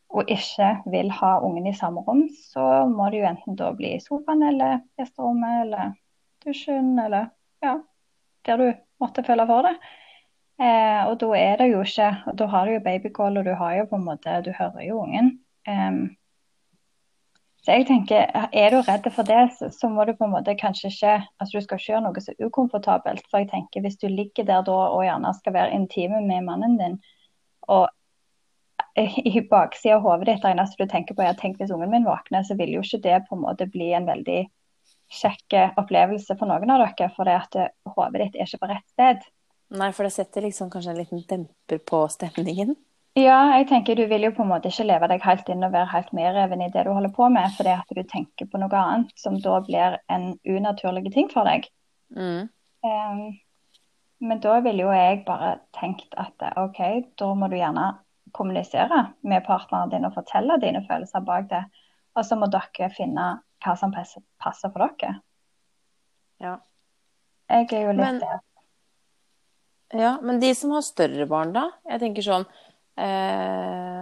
og 0.09 0.25
ikke 0.29 0.69
vil 0.89 1.11
ha 1.13 1.37
ungen 1.45 1.67
i 1.69 1.75
samme 1.77 2.01
rom, 2.01 2.23
så 2.53 2.85
må 2.89 3.09
det 3.09 3.21
jo 3.21 3.29
enten 3.29 3.57
da 3.59 3.69
bli 3.77 3.93
i 3.95 4.01
sofaen 4.01 4.41
eller 4.47 4.79
gjesterommet 4.97 5.65
eller 5.65 5.91
dusjen 6.45 6.95
eller 6.99 7.29
ja, 7.61 7.75
der 8.47 8.57
du 8.57 8.71
måtte 9.01 9.23
føle 9.27 9.45
for 9.49 9.67
det. 9.67 9.75
Eh, 10.59 11.03
og 11.07 11.19
da 11.21 11.29
er 11.37 11.61
det 11.61 11.69
jo 11.69 11.83
ikke 11.85 12.33
Da 12.35 12.45
har 12.51 12.65
du 12.65 12.73
jo 12.73 12.79
babycall, 12.83 13.37
og 13.37 13.45
du 13.45 13.53
har 13.55 13.77
jo 13.77 13.85
på 13.87 13.95
en 13.95 14.03
måte 14.03 14.41
Du 14.43 14.49
hører 14.51 14.81
jo 14.83 14.97
ungen. 15.05 15.29
Um, 15.67 16.15
så 17.63 17.75
jeg 17.75 17.85
tenker, 17.89 18.31
Er 18.53 18.71
du 18.71 18.79
redd 18.81 19.05
for 19.11 19.27
det, 19.27 19.51
så, 19.57 19.69
så, 19.69 19.89
må 19.91 20.05
du 20.05 20.13
på 20.17 20.25
en 20.25 20.33
måte 20.33 20.55
kanskje 20.57 20.89
ikke 20.89 21.15
altså 21.39 21.57
Du 21.57 21.63
skal 21.63 21.79
ikke 21.79 21.91
gjøre 21.91 22.03
noe 22.07 22.23
så 22.23 22.33
ukomfortabelt. 22.39 23.25
For 23.29 23.43
jeg 23.43 23.51
tenker 23.51 23.83
hvis 23.83 23.99
du 23.99 24.07
ligger 24.07 24.47
der 24.47 24.63
da 24.65 24.77
og 24.89 25.03
gjerne 25.03 25.33
skal 25.37 25.53
være 25.53 25.75
intime 25.75 26.21
med 26.25 26.47
mannen 26.47 26.77
din, 26.79 26.99
og 27.69 27.89
i 28.99 29.41
baksida 29.51 29.95
av 29.95 30.01
hodet 30.03 30.27
ditt 30.27 30.41
det 30.43 30.53
eneste 30.53 30.79
du 30.79 30.89
tenker 30.91 31.15
på 31.15 31.23
er 31.23 31.35
tenk 31.39 31.59
hvis 31.59 31.71
ungen 31.75 31.91
min 31.91 32.07
våkner, 32.07 32.43
så 32.43 32.55
vil 32.59 32.73
jo 32.73 32.81
ikke 32.83 33.03
det 33.03 33.19
på 33.27 33.35
en 33.35 33.43
måte 33.43 33.67
bli 33.69 33.91
en 33.93 34.07
veldig 34.07 34.41
kjekk 35.19 35.55
opplevelse 35.79 36.35
for 36.39 36.49
noen 36.49 36.73
av 36.73 36.83
dere. 36.85 37.11
For 37.15 37.27
det 37.27 37.37
at 37.37 37.59
hodet 37.95 38.23
ditt 38.23 38.39
er 38.39 38.49
ikke 38.49 38.63
på 38.63 38.71
rett 38.71 38.87
sted. 38.95 39.29
Nei, 39.77 39.91
for 39.93 40.07
det 40.07 40.15
setter 40.15 40.47
liksom 40.47 40.71
kanskje 40.73 40.95
en 40.95 41.01
liten 41.03 41.25
demper 41.29 41.83
på 41.85 42.01
stemningen? 42.09 42.73
Ja, 43.19 43.39
jeg 43.57 43.67
tenker 43.69 43.97
du 43.97 44.05
vil 44.07 44.27
jo 44.27 44.31
på 44.35 44.43
en 44.45 44.51
måte 44.51 44.69
ikke 44.69 44.85
leve 44.85 45.07
deg 45.11 45.23
helt 45.25 45.49
inn 45.51 45.65
og 45.65 45.73
være 45.73 45.91
helt 45.91 46.11
medreven 46.15 46.61
i 46.63 46.69
det 46.71 46.85
du 46.85 46.91
holder 46.93 47.11
på 47.15 47.27
med, 47.33 47.51
fordi 47.57 47.73
at 47.73 47.93
du 47.95 48.01
tenker 48.07 48.47
på 48.49 48.61
noe 48.61 48.81
annet 48.81 49.13
som 49.19 49.39
da 49.43 49.59
blir 49.65 49.97
en 50.13 50.31
unaturlig 50.45 51.09
ting 51.15 51.29
for 51.31 51.49
deg. 51.49 51.67
Mm. 52.15 52.49
Um, 52.85 53.23
men 54.19 54.41
da 54.43 54.59
ville 54.63 54.83
jo 54.85 54.93
jeg 54.93 55.23
bare 55.27 55.57
tenkt 55.75 56.15
at 56.19 56.43
OK, 56.59 56.79
da 57.19 57.31
må 57.35 57.49
du 57.49 57.57
gjerne 57.57 57.91
kommunisere 58.35 59.05
med 59.25 59.45
partneren 59.45 59.91
din 59.93 60.05
og 60.07 60.15
fortelle 60.17 60.59
dine 60.61 60.83
følelser 60.87 61.23
bak 61.25 61.49
det. 61.49 61.63
Og 62.17 62.25
så 62.25 62.37
må 62.37 62.49
dere 62.51 62.91
finne 62.93 63.29
hva 63.63 63.75
som 63.79 63.93
passer, 63.95 64.23
passer 64.41 64.71
for 64.73 64.85
dere. 64.85 65.19
Ja. 66.43 66.57
Jeg 67.49 67.71
er 67.73 67.87
jo 67.87 67.95
litt 67.95 68.05
men, 68.05 68.23
Ja, 69.97 70.17
men 70.21 70.39
de 70.43 70.51
som 70.55 70.75
har 70.75 70.83
større 70.85 71.25
barn, 71.29 71.55
da? 71.55 71.65
Jeg 71.89 72.03
tenker 72.03 72.25
sånn 72.25 72.45
Eh, 72.99 73.99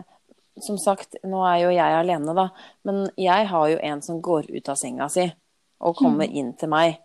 som 0.61 0.77
sagt, 0.81 1.19
nå 1.23 1.43
er 1.45 1.59
jo 1.61 1.73
jeg 1.75 1.97
alene, 1.99 2.33
da. 2.33 2.47
Men 2.87 3.05
jeg 3.19 3.49
har 3.51 3.69
jo 3.71 3.81
en 3.89 4.01
som 4.01 4.21
går 4.23 4.49
ut 4.49 4.71
av 4.71 4.79
senga 4.79 5.09
si 5.13 5.27
og 5.77 5.97
kommer 5.99 6.25
mm. 6.25 6.37
inn 6.39 6.53
til 6.57 6.71
meg 6.73 6.95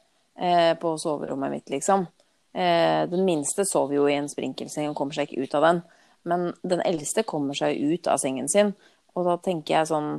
eh, 0.41 0.73
på 0.81 0.95
soverommet 1.01 1.53
mitt, 1.53 1.69
liksom. 1.69 2.07
Eh, 2.53 3.05
den 3.09 3.27
minste 3.29 3.67
sover 3.69 3.99
jo 3.99 4.07
i 4.09 4.17
en 4.17 4.31
sprinkelseng 4.33 4.89
og 4.89 4.97
kommer 4.97 5.17
seg 5.17 5.29
ikke 5.29 5.45
ut 5.45 5.57
av 5.59 5.67
den. 5.67 5.83
Men 6.29 6.47
den 6.63 6.81
eldste 6.87 7.27
kommer 7.29 7.57
seg 7.59 7.77
ut 7.77 8.09
av 8.09 8.21
sengen 8.23 8.49
sin. 8.49 8.73
Og 9.13 9.29
da 9.29 9.37
tenker 9.43 9.77
jeg 9.77 9.91
sånn 9.93 10.15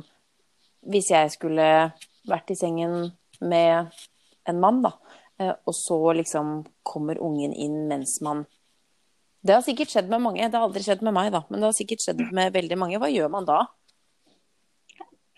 hvis 0.84 1.10
jeg 1.10 1.32
skulle 1.32 1.68
vært 2.28 2.52
i 2.52 2.58
sengen 2.58 3.14
med 3.40 3.94
en 4.48 4.60
mann, 4.60 4.82
da, 4.84 4.92
eh, 5.40 5.54
og 5.54 5.74
så 5.74 5.98
liksom 6.20 6.60
kommer 6.86 7.18
ungen 7.22 7.54
inn 7.56 7.86
mens 7.90 8.20
man 8.22 8.44
Det 9.44 9.52
har 9.52 9.64
sikkert 9.64 9.92
skjedd 9.92 10.08
med 10.08 10.22
mange. 10.24 10.46
Det 10.48 10.56
har 10.56 10.64
aldri 10.64 10.82
skjedd 10.84 11.02
med 11.04 11.12
meg, 11.16 11.30
da, 11.34 11.42
men 11.50 11.60
det 11.60 11.68
har 11.68 11.76
sikkert 11.76 12.04
skjedd 12.04 12.22
med 12.32 12.54
veldig 12.54 12.78
mange. 12.80 13.00
Hva 13.02 13.10
gjør 13.12 13.28
man 13.32 13.48
da? 13.48 13.58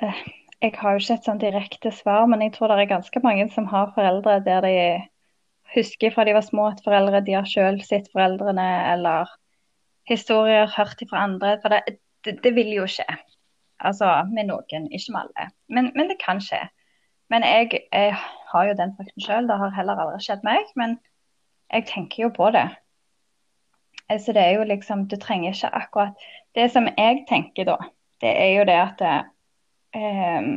Jeg 0.02 0.72
har 0.78 0.94
jo 0.94 1.02
ikke 1.02 1.16
et 1.16 1.26
sånn 1.26 1.42
direkte 1.42 1.90
svar, 1.94 2.28
men 2.30 2.44
jeg 2.44 2.54
tror 2.54 2.70
det 2.70 2.84
er 2.84 2.94
ganske 2.94 3.22
mange 3.25 3.48
som 3.54 3.66
har 3.72 3.90
foreldre 3.96 4.38
der 4.46 4.62
de 4.62 4.76
husker 5.75 6.14
fra 6.14 6.25
de 6.28 6.36
var 6.36 6.46
små 6.46 6.68
at 6.70 6.84
foreldre 6.84 7.20
de 7.26 7.34
har 7.34 7.48
selv 7.50 7.82
sett 7.84 8.06
foreldrene, 8.12 8.66
eller 8.92 9.32
historier 10.06 10.70
hørt 10.76 11.02
fra 11.10 11.25
andre. 11.26 11.56
For 11.62 11.75
det, 11.75 11.98
det, 12.25 12.38
det 12.44 12.54
vil 12.54 12.72
jo 12.76 12.86
skje. 12.86 13.08
Altså 13.82 14.08
med 14.30 14.48
noen, 14.52 14.86
ikke 14.94 15.12
med 15.12 15.26
alle. 15.26 15.50
Men, 15.68 15.90
men 15.98 16.08
det 16.12 16.20
kan 16.22 16.40
skje. 16.40 16.62
Men 17.32 17.42
jeg, 17.42 17.82
jeg 17.90 18.14
har 18.52 18.70
jo 18.70 18.78
den 18.78 18.94
frykten 18.96 19.25
sjøl. 19.25 19.50
Det 19.50 19.58
har 19.58 19.75
heller 19.75 19.98
aldri 19.98 20.22
skjedd 20.22 20.46
meg. 20.46 20.70
Men 20.78 20.98
jeg 21.75 21.88
tenker 21.90 22.28
jo 22.28 22.34
på 22.36 22.54
det. 22.54 22.68
Altså, 24.08 24.32
det 24.32 24.42
er 24.42 24.50
jo 24.58 24.64
liksom 24.64 25.06
Du 25.10 25.16
trenger 25.16 25.52
ikke 25.52 25.70
akkurat 25.75 26.26
Det 26.54 26.70
som 26.72 26.86
jeg 26.96 27.25
tenker 27.28 27.64
da, 27.64 27.76
det 28.22 28.30
er 28.38 28.52
jo 28.58 28.64
det 28.68 28.76
at 28.80 29.02
eh, 29.96 30.48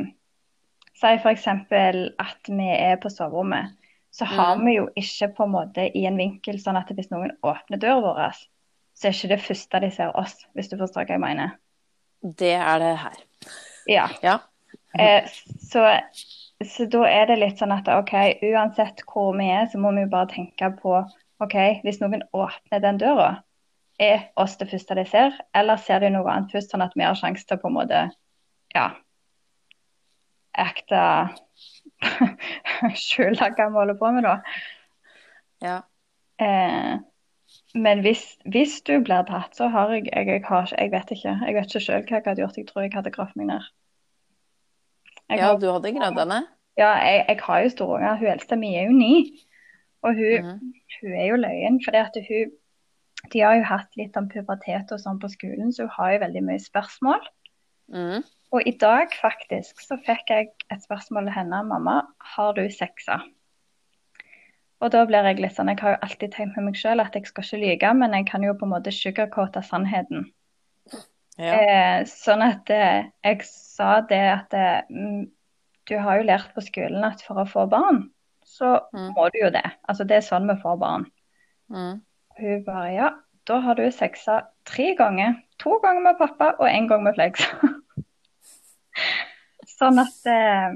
Si 1.00 1.06
f.eks. 1.16 1.46
at 1.48 2.48
vi 2.48 2.68
er 2.68 2.96
på 3.00 3.08
soverommet. 3.10 3.76
Så 4.12 4.24
har 4.28 4.56
Mm. 4.56 4.64
vi 4.66 4.72
jo 4.74 4.88
ikke 4.96 5.28
på 5.36 5.44
en 5.44 5.52
måte 5.54 5.86
i 5.96 6.04
en 6.06 6.16
vinkel 6.18 6.58
sånn 6.60 6.76
at 6.76 6.90
hvis 6.92 7.10
noen 7.10 7.30
åpner 7.46 7.78
døra 7.80 8.00
vår, 8.04 8.34
så 8.94 9.08
er 9.08 9.14
ikke 9.14 9.28
det 9.28 9.40
første 9.40 9.80
de 9.80 9.90
ser 9.90 10.16
oss, 10.18 10.34
hvis 10.54 10.68
du 10.68 10.76
forstår 10.76 11.06
hva 11.06 11.14
jeg 11.16 11.20
mener. 11.20 11.50
Det 12.22 12.52
er 12.52 12.78
det 12.82 12.96
her. 12.98 13.16
Ja. 13.88 14.08
Ja. 14.22 14.38
Eh, 14.98 15.24
så, 15.62 15.86
så 16.66 16.84
da 16.90 17.04
er 17.08 17.26
det 17.30 17.38
litt 17.38 17.58
sånn 17.62 17.72
at 17.72 17.88
OK, 17.88 18.12
uansett 18.50 19.00
hvor 19.06 19.32
vi 19.38 19.46
er, 19.48 19.70
så 19.72 19.78
må 19.80 19.94
vi 19.96 20.04
jo 20.04 20.12
bare 20.12 20.28
tenke 20.34 20.68
på 20.82 20.98
OK, 21.40 21.56
hvis 21.84 22.00
noen 22.02 22.22
åpner 22.36 22.82
den 22.82 22.98
døra, 23.00 23.30
er 24.00 24.30
oss 24.40 24.56
det 24.60 24.70
første 24.70 24.96
de 24.96 25.04
ser, 25.08 25.36
eller 25.56 25.80
ser 25.80 26.00
de 26.04 26.10
noe 26.12 26.28
annet 26.32 26.52
først, 26.54 26.72
sånn 26.72 26.84
at 26.84 26.96
vi 26.96 27.04
har 27.04 27.16
sjanse 27.18 27.44
til 27.46 27.58
å 27.58 27.62
på 27.62 27.68
en 27.68 27.78
måte 27.80 28.02
ja 28.74 28.90
ekte 30.60 31.00
skjule 32.98 33.36
hva 33.38 33.68
vi 33.70 33.76
holder 33.76 33.98
på 34.00 34.10
med, 34.16 34.26
da. 34.26 34.34
ja. 35.64 35.78
Eh, 36.40 36.96
men 37.74 38.00
hvis, 38.04 38.22
hvis 38.50 38.78
du 38.86 38.96
blir 39.04 39.26
tatt, 39.28 39.54
så 39.58 39.68
har 39.70 39.90
jeg 39.94 40.06
jeg, 40.08 40.26
jeg, 40.26 40.42
har, 40.46 40.70
jeg 40.78 40.90
vet 40.92 41.12
ikke. 41.14 41.34
Jeg 41.46 41.54
vet 41.56 41.68
ikke 41.68 41.82
sjøl 41.84 42.04
hva 42.06 42.16
jeg 42.16 42.26
hadde 42.26 42.42
gjort. 42.42 42.58
Jeg 42.58 42.68
tror 42.68 42.84
jeg 42.84 42.92
hadde 42.94 43.12
gravd 43.14 43.36
meg 43.38 43.50
ned. 43.50 43.68
Jeg 45.30 45.38
ja, 45.38 45.46
har- 45.50 45.60
du 45.60 45.68
hadde 45.70 45.92
gravd 45.94 46.22
ned? 46.30 46.48
Ja, 46.78 46.92
jeg, 47.04 47.24
jeg 47.28 47.40
har 47.44 47.62
jo 47.64 47.72
storunger. 47.74 48.18
Hun 48.18 48.32
eldste 48.32 48.58
mi 48.58 48.72
er 48.78 48.88
jo 48.88 48.96
ni. 48.96 49.14
Og 50.06 50.16
hun, 50.16 50.46
mm. 50.46 50.74
hun 51.00 51.16
er 51.16 51.26
jo 51.28 51.38
løyen. 51.40 51.80
For 51.84 51.96
hun 52.28 52.52
De 53.32 53.40
har 53.44 53.58
jo 53.58 53.64
hatt 53.68 53.96
litt 54.00 54.16
om 54.16 54.30
pubertet 54.32 54.92
og 54.94 55.00
sånn 55.02 55.18
på 55.20 55.28
skolen, 55.28 55.74
så 55.76 55.84
hun 55.84 55.96
har 55.98 56.12
jo 56.14 56.22
veldig 56.22 56.42
mye 56.46 56.62
spørsmål. 56.62 57.26
Mm. 57.92 58.22
Og 58.56 58.66
i 58.66 58.72
dag 58.80 59.12
faktisk 59.20 59.82
så 59.84 59.98
fikk 60.06 60.32
jeg 60.32 60.48
et 60.72 60.82
spørsmål 60.82 61.28
til 61.28 61.36
henne. 61.36 61.62
'Mamma, 61.62 62.00
har 62.34 62.56
du 62.56 62.64
sexa?' 62.70 63.20
Og 64.80 64.92
da 64.92 65.04
blir 65.04 65.26
jeg 65.28 65.40
litt 65.42 65.56
sånn 65.56 65.68
Jeg 65.68 65.80
har 65.82 65.90
jo 65.94 66.04
alltid 66.06 66.32
tenkt 66.32 66.56
med 66.56 66.70
meg 66.70 66.78
sjøl 66.80 67.02
at 67.04 67.14
jeg 67.14 67.28
skal 67.28 67.44
ikke 67.44 67.60
lyge, 67.60 67.94
men 67.94 68.14
jeg 68.16 68.26
kan 68.30 68.42
jo 68.42 68.54
på 68.56 68.64
en 68.64 68.72
måte 68.72 68.92
sugarcoate 68.92 69.62
sannheten. 69.62 70.30
Ja. 71.40 71.52
Eh, 71.56 71.98
sånn 72.08 72.42
at 72.44 72.70
eh, 72.72 73.10
jeg 73.24 73.44
sa 73.48 74.00
det 74.08 74.24
at 74.28 74.56
eh, 74.56 74.80
mm, 74.90 75.28
du 75.88 75.94
har 76.00 76.20
jo 76.20 76.26
lært 76.28 76.50
på 76.56 76.64
skolen 76.64 77.04
at 77.06 77.22
for 77.24 77.40
å 77.40 77.46
få 77.48 77.66
barn, 77.70 78.10
så 78.60 78.74
Mm. 78.92 79.10
må 79.16 79.28
du 79.32 79.38
jo 79.42 79.50
det. 79.54 79.64
Altså 79.88 80.04
det 80.06 80.16
er 80.20 80.26
sånn 80.28 80.46
vi 80.50 80.58
får 80.62 80.78
barn. 80.82 81.06
Mm. 81.72 82.00
Hun 82.40 82.64
bare 82.66 82.92
ja, 82.94 83.08
da 83.48 83.60
har 83.64 83.74
du 83.78 83.86
sexa 83.90 84.42
tre 84.68 84.92
ganger. 84.98 85.38
To 85.64 85.78
ganger 85.82 86.04
med 86.04 86.18
pappa 86.20 86.52
og 86.60 86.68
én 86.68 86.86
gang 86.88 87.02
med 87.04 87.14
Flex. 87.16 87.40
sånn 89.78 89.98
at 90.02 90.26
eh, 90.28 90.74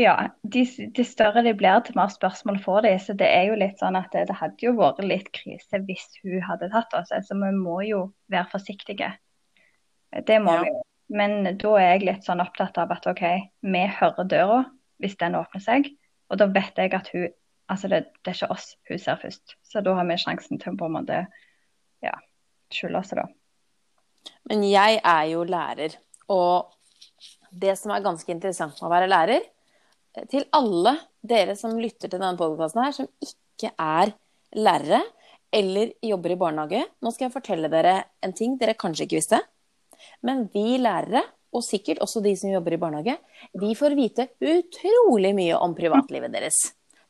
ja, 0.00 0.14
de, 0.42 0.62
de 0.96 1.04
større 1.04 1.42
de 1.44 1.52
blir, 1.58 1.80
til 1.84 1.96
mer 1.98 2.10
spørsmål 2.12 2.60
får 2.64 2.84
de. 2.86 2.92
Så 3.02 3.16
det 3.18 3.28
er 3.28 3.48
jo 3.50 3.58
litt 3.60 3.80
sånn 3.82 3.98
at 3.98 4.10
det, 4.14 4.26
det 4.30 4.38
hadde 4.40 4.64
jo 4.66 4.74
vært 4.78 5.02
litt 5.04 5.30
krise 5.36 5.82
hvis 5.86 6.06
hun 6.22 6.40
hadde 6.46 6.70
tatt 6.72 6.94
oss. 6.98 7.10
Altså 7.16 7.36
vi 7.40 7.50
må 7.56 7.80
jo 7.86 8.04
være 8.32 8.48
forsiktige. 8.52 9.12
Det 10.26 10.40
må 10.42 10.54
Ja. 10.56 10.62
vi 10.64 10.72
jo. 10.74 10.82
Men 11.10 11.56
da 11.58 11.70
er 11.74 11.88
jeg 11.96 12.04
litt 12.06 12.22
sånn 12.22 12.38
opptatt 12.40 12.76
av 12.78 12.92
at 12.94 13.06
OK, 13.10 13.22
vi 13.66 13.80
hører 13.98 14.28
døra 14.30 14.58
hvis 15.02 15.16
den 15.18 15.34
åpner 15.34 15.60
seg. 15.64 15.88
Og 16.30 16.40
da 16.40 16.46
vet 16.50 16.78
jeg 16.78 16.94
at 16.96 17.12
hun 17.14 17.28
Altså 17.70 17.86
det, 17.86 18.00
det 18.26 18.32
er 18.32 18.34
ikke 18.34 18.50
oss 18.50 18.72
hun 18.90 18.98
ser 18.98 19.18
først. 19.20 19.52
Så 19.62 19.78
da 19.86 19.92
har 19.94 20.06
vi 20.08 20.16
sjansen 20.18 20.58
til 20.58 20.72
å 20.72 20.78
på 20.80 20.88
en 20.88 20.96
måte 20.96 21.20
ja, 22.02 22.16
skjule 22.74 22.98
oss, 22.98 23.12
da. 23.14 23.28
Men 24.50 24.64
jeg 24.66 24.98
er 24.98 25.28
jo 25.30 25.44
lærer, 25.46 25.94
og 26.34 26.72
det 27.54 27.76
som 27.78 27.92
er 27.94 28.02
ganske 28.02 28.32
interessant 28.34 28.74
med 28.80 28.88
å 28.88 28.92
være 28.92 29.10
lærer 29.10 29.46
Til 30.30 30.44
alle 30.54 30.96
dere 31.22 31.54
som 31.58 31.78
lytter 31.78 32.08
til 32.08 32.18
denne 32.18 32.34
podkasten 32.38 32.82
her, 32.82 32.94
som 32.94 33.06
ikke 33.22 33.70
er 33.78 34.10
lærere 34.58 35.04
eller 35.54 35.92
jobber 36.02 36.34
i 36.34 36.38
barnehage, 36.38 36.80
nå 37.02 37.12
skal 37.14 37.28
jeg 37.28 37.34
fortelle 37.36 37.70
dere 37.70 37.94
en 38.22 38.34
ting 38.34 38.56
dere 38.58 38.74
kanskje 38.78 39.06
ikke 39.06 39.18
visste. 39.20 39.38
Men 40.26 40.48
vi 40.50 40.80
lærere, 40.82 41.22
og 41.50 41.64
sikkert 41.66 42.00
også 42.04 42.22
de 42.24 42.34
som 42.38 42.52
jobber 42.52 42.76
i 42.76 42.80
barnehage, 42.80 43.16
vi 43.58 43.74
får 43.78 43.96
vite 43.98 44.28
utrolig 44.38 45.32
mye 45.36 45.58
om 45.58 45.74
privatlivet 45.76 46.32
deres. 46.32 46.58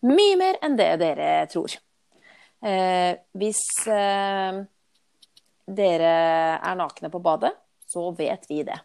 Mye 0.07 0.37
mer 0.41 0.59
enn 0.65 0.79
det 0.81 0.91
dere 1.03 1.31
tror. 1.53 1.75
Eh, 2.65 3.13
hvis 3.37 3.63
eh, 3.89 4.61
dere 5.81 6.15
er 6.57 6.79
nakne 6.81 7.13
på 7.13 7.21
badet, 7.25 7.53
så 7.89 8.09
vet 8.17 8.49
vi 8.49 8.63
det. 8.67 8.81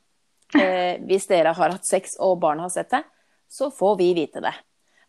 Eh, 0.55 1.01
hvis 1.07 1.27
dere 1.31 1.55
har 1.55 1.73
hatt 1.73 1.87
sex 1.87 2.17
og 2.23 2.37
barn 2.43 2.61
har 2.63 2.71
sett 2.73 2.91
det, 2.93 3.03
så 3.51 3.71
får 3.71 3.99
vi 4.01 4.11
vite 4.17 4.43
det. 4.43 4.53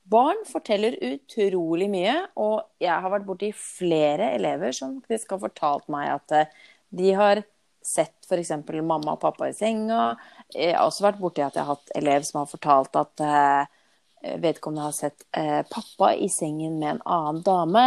Barn 0.06 0.44
forteller 0.46 0.94
utrolig 1.02 1.88
mye, 1.90 2.14
og 2.38 2.62
jeg 2.82 2.94
har 2.94 3.10
vært 3.10 3.26
borti 3.26 3.50
flere 3.56 4.30
elever 4.36 4.74
som 4.76 5.00
faktisk 5.00 5.34
har 5.34 5.42
fortalt 5.48 5.88
meg 5.90 6.12
at 6.14 6.34
eh, 6.36 6.52
de 6.96 7.12
har 7.18 7.42
sett 7.86 8.26
f.eks. 8.28 8.52
mamma 8.82 9.14
og 9.14 9.22
pappa 9.22 9.48
i 9.50 9.56
senga. 9.56 10.16
Jeg 10.54 10.74
har 10.74 10.86
også 10.86 11.06
vært 11.06 11.22
borti 11.22 11.44
at 11.44 11.56
jeg 11.56 11.64
har 11.64 11.76
hatt 11.76 11.94
elev 11.98 12.26
som 12.26 12.42
har 12.42 12.50
fortalt 12.50 12.98
at 13.00 13.24
eh, 13.24 14.36
vedkommende 14.42 14.88
har 14.88 14.96
sett 14.96 15.26
eh, 15.36 15.62
pappa 15.70 16.12
i 16.14 16.28
sengen 16.32 16.78
med 16.80 16.96
en 16.96 17.02
annen 17.04 17.42
dame. 17.46 17.86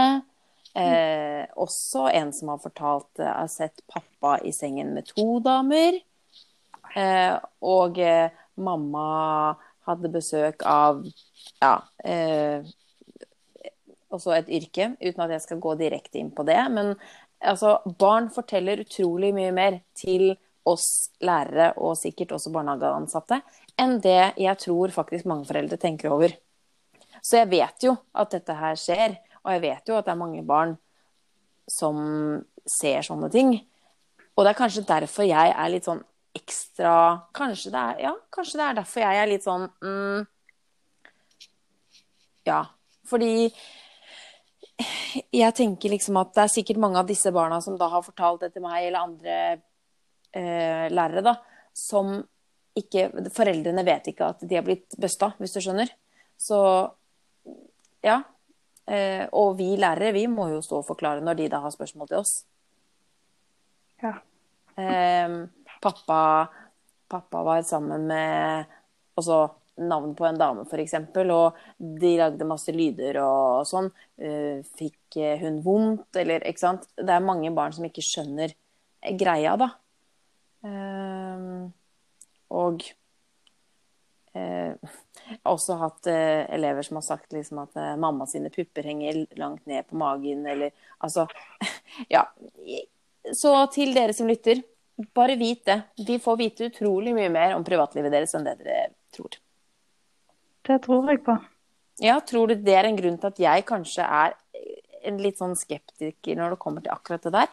Eh, 0.80 1.46
også 1.60 2.08
en 2.14 2.34
som 2.36 2.54
har 2.54 2.62
fortalt 2.64 3.20
eh, 3.20 3.32
har 3.32 3.50
sett 3.52 3.82
pappa 3.92 4.38
i 4.46 4.54
sengen 4.56 4.94
med 4.96 5.10
to 5.12 5.40
damer. 5.44 6.00
Eh, 6.96 7.36
og 7.66 8.00
eh, 8.02 8.30
mamma 8.60 9.08
hadde 9.90 10.12
besøk 10.14 10.64
av 10.68 11.02
ja, 11.60 11.74
eh, 12.06 12.66
også 14.10 14.34
et 14.38 14.50
yrke, 14.60 14.94
uten 15.02 15.24
at 15.26 15.34
jeg 15.36 15.46
skal 15.46 15.62
gå 15.62 15.76
direkte 15.80 16.22
inn 16.22 16.32
på 16.36 16.46
det. 16.48 16.60
Men 16.74 16.96
altså, 17.42 17.80
barn 18.00 18.30
forteller 18.34 18.84
utrolig 18.84 19.32
mye 19.36 19.52
mer 19.56 19.80
til 19.98 20.34
oss 20.70 21.10
lærere, 21.24 21.72
og 21.82 21.98
sikkert 21.98 22.36
også 22.36 22.52
barnehageansatte, 22.54 23.40
enn 23.80 23.98
det 24.04 24.36
jeg 24.38 24.60
tror 24.62 24.94
faktisk 24.94 25.28
mange 25.30 25.48
foreldre 25.50 25.80
tenker 25.82 26.12
over. 26.14 26.36
Så 27.24 27.40
jeg 27.40 27.50
vet 27.52 27.88
jo 27.88 27.96
at 28.14 28.32
dette 28.36 28.56
her 28.56 28.78
skjer, 28.80 29.18
og 29.44 29.56
jeg 29.56 29.64
vet 29.66 29.90
jo 29.90 29.98
at 29.98 30.08
det 30.08 30.14
er 30.14 30.20
mange 30.20 30.44
barn 30.48 30.76
som 31.70 31.98
ser 32.70 33.04
sånne 33.06 33.30
ting. 33.34 33.54
Og 34.36 34.46
det 34.46 34.54
er 34.54 34.60
kanskje 34.60 34.88
derfor 34.88 35.28
jeg 35.28 35.54
er 35.54 35.72
litt 35.72 35.88
sånn 35.88 36.02
ekstra 36.38 36.94
Kanskje 37.36 37.72
det 37.74 37.80
er, 37.80 38.02
ja, 38.06 38.12
kanskje 38.32 38.60
det 38.60 38.66
er 38.68 38.76
derfor 38.78 39.02
jeg 39.02 39.20
er 39.20 39.30
litt 39.32 39.46
sånn 39.46 39.66
mm, 39.82 40.28
Ja. 42.48 42.62
Fordi 43.10 43.50
jeg 44.80 45.56
tenker 45.58 45.94
liksom 45.94 46.20
at 46.22 46.34
det 46.36 46.44
er 46.46 46.52
sikkert 46.54 46.80
mange 46.82 47.02
av 47.02 47.08
disse 47.10 47.32
barna 47.36 47.60
som 47.64 47.78
da 47.80 47.90
har 47.92 48.06
fortalt 48.06 48.46
det 48.46 48.54
til 48.54 48.64
meg, 48.64 48.86
eller 48.88 49.06
andre 49.06 49.38
eh, 50.32 50.86
lærere, 50.94 51.24
da, 51.26 51.36
som 51.76 52.20
ikke 52.80 53.10
Foreldrene 53.36 53.84
vet 53.84 54.12
ikke 54.12 54.30
at 54.32 54.44
de 54.48 54.56
har 54.56 54.64
blitt 54.64 54.96
busta, 55.02 55.34
hvis 55.42 55.56
du 55.56 55.60
skjønner. 55.64 55.90
Så 56.40 56.60
ja. 58.06 58.22
Eh, 58.90 59.26
og 59.36 59.58
vi 59.60 59.74
lærere, 59.78 60.14
vi 60.16 60.26
må 60.32 60.48
jo 60.54 60.62
stå 60.66 60.80
og 60.80 60.88
forklare 60.88 61.22
når 61.26 61.42
de 61.42 61.50
da 61.52 61.60
har 61.66 61.74
spørsmål 61.76 62.10
til 62.10 62.22
oss. 62.22 62.34
Ja. 64.02 64.16
Eh, 64.80 65.36
pappa, 65.84 66.22
pappa 67.12 67.44
var 67.46 67.66
sammen 67.68 68.08
med 68.10 68.70
også 69.20 69.44
navn 69.80 70.14
på 70.16 70.26
en 70.28 70.38
dame, 70.40 70.66
f.eks., 70.68 70.96
og 71.32 71.58
de 71.80 72.14
lagde 72.20 72.48
masse 72.48 72.74
lyder 72.76 73.20
og 73.24 73.68
sånn. 73.70 73.90
Eh, 74.20 74.62
fikk 74.80 75.20
eh, 75.20 75.40
hun 75.42 75.62
vondt, 75.66 76.10
eller 76.20 76.46
ikke 76.48 76.64
sant? 76.64 76.88
Det 76.98 77.14
er 77.14 77.26
mange 77.26 77.52
barn 77.56 77.76
som 77.76 77.88
ikke 77.88 78.06
skjønner 78.06 78.56
greia, 79.20 79.56
da. 79.60 79.74
Eh, 80.68 81.52
og 82.60 82.90
Jeg 84.40 84.78
har 85.42 85.52
også 85.52 85.76
hatt 85.82 86.08
elever 86.08 86.86
som 86.86 87.00
har 87.00 87.04
sagt 87.04 87.34
liksom 87.34 87.64
at 87.64 87.74
mamma 88.00 88.28
sine 88.30 88.52
pupper 88.54 88.86
henger 88.86 89.24
langt 89.42 89.66
ned 89.68 89.88
på 89.90 89.98
magen, 90.00 90.46
eller 90.48 90.70
altså 91.02 91.26
Ja. 92.14 92.24
Så 93.36 93.52
til 93.74 93.92
dere 93.98 94.14
som 94.16 94.30
lytter, 94.30 94.62
bare 95.16 95.36
vit 95.36 95.66
det. 95.66 95.82
Vi 96.08 96.20
får 96.20 96.38
vite 96.38 96.70
utrolig 96.70 97.14
mye 97.18 97.30
mer 97.34 97.56
om 97.58 97.66
privatlivet 97.68 98.14
deres 98.14 98.36
enn 98.38 98.48
det 98.48 98.58
dere 98.62 98.90
tror. 99.16 99.40
Det 100.70 100.78
tror 100.86 101.10
jeg 101.10 101.24
på. 101.26 101.36
Ja, 102.00 102.20
tror 102.24 102.52
du 102.52 102.56
det 102.56 102.76
er 102.78 102.88
en 102.88 103.00
grunn 103.00 103.18
til 103.20 103.32
at 103.32 103.40
jeg 103.42 103.66
kanskje 103.68 104.06
er 104.06 104.36
en 105.08 105.18
litt 105.24 105.40
sånn 105.40 105.56
skeptiker 105.58 106.38
når 106.38 106.54
det 106.54 106.62
kommer 106.62 106.84
til 106.86 106.94
akkurat 106.94 107.26
det 107.26 107.34
der? 107.36 107.50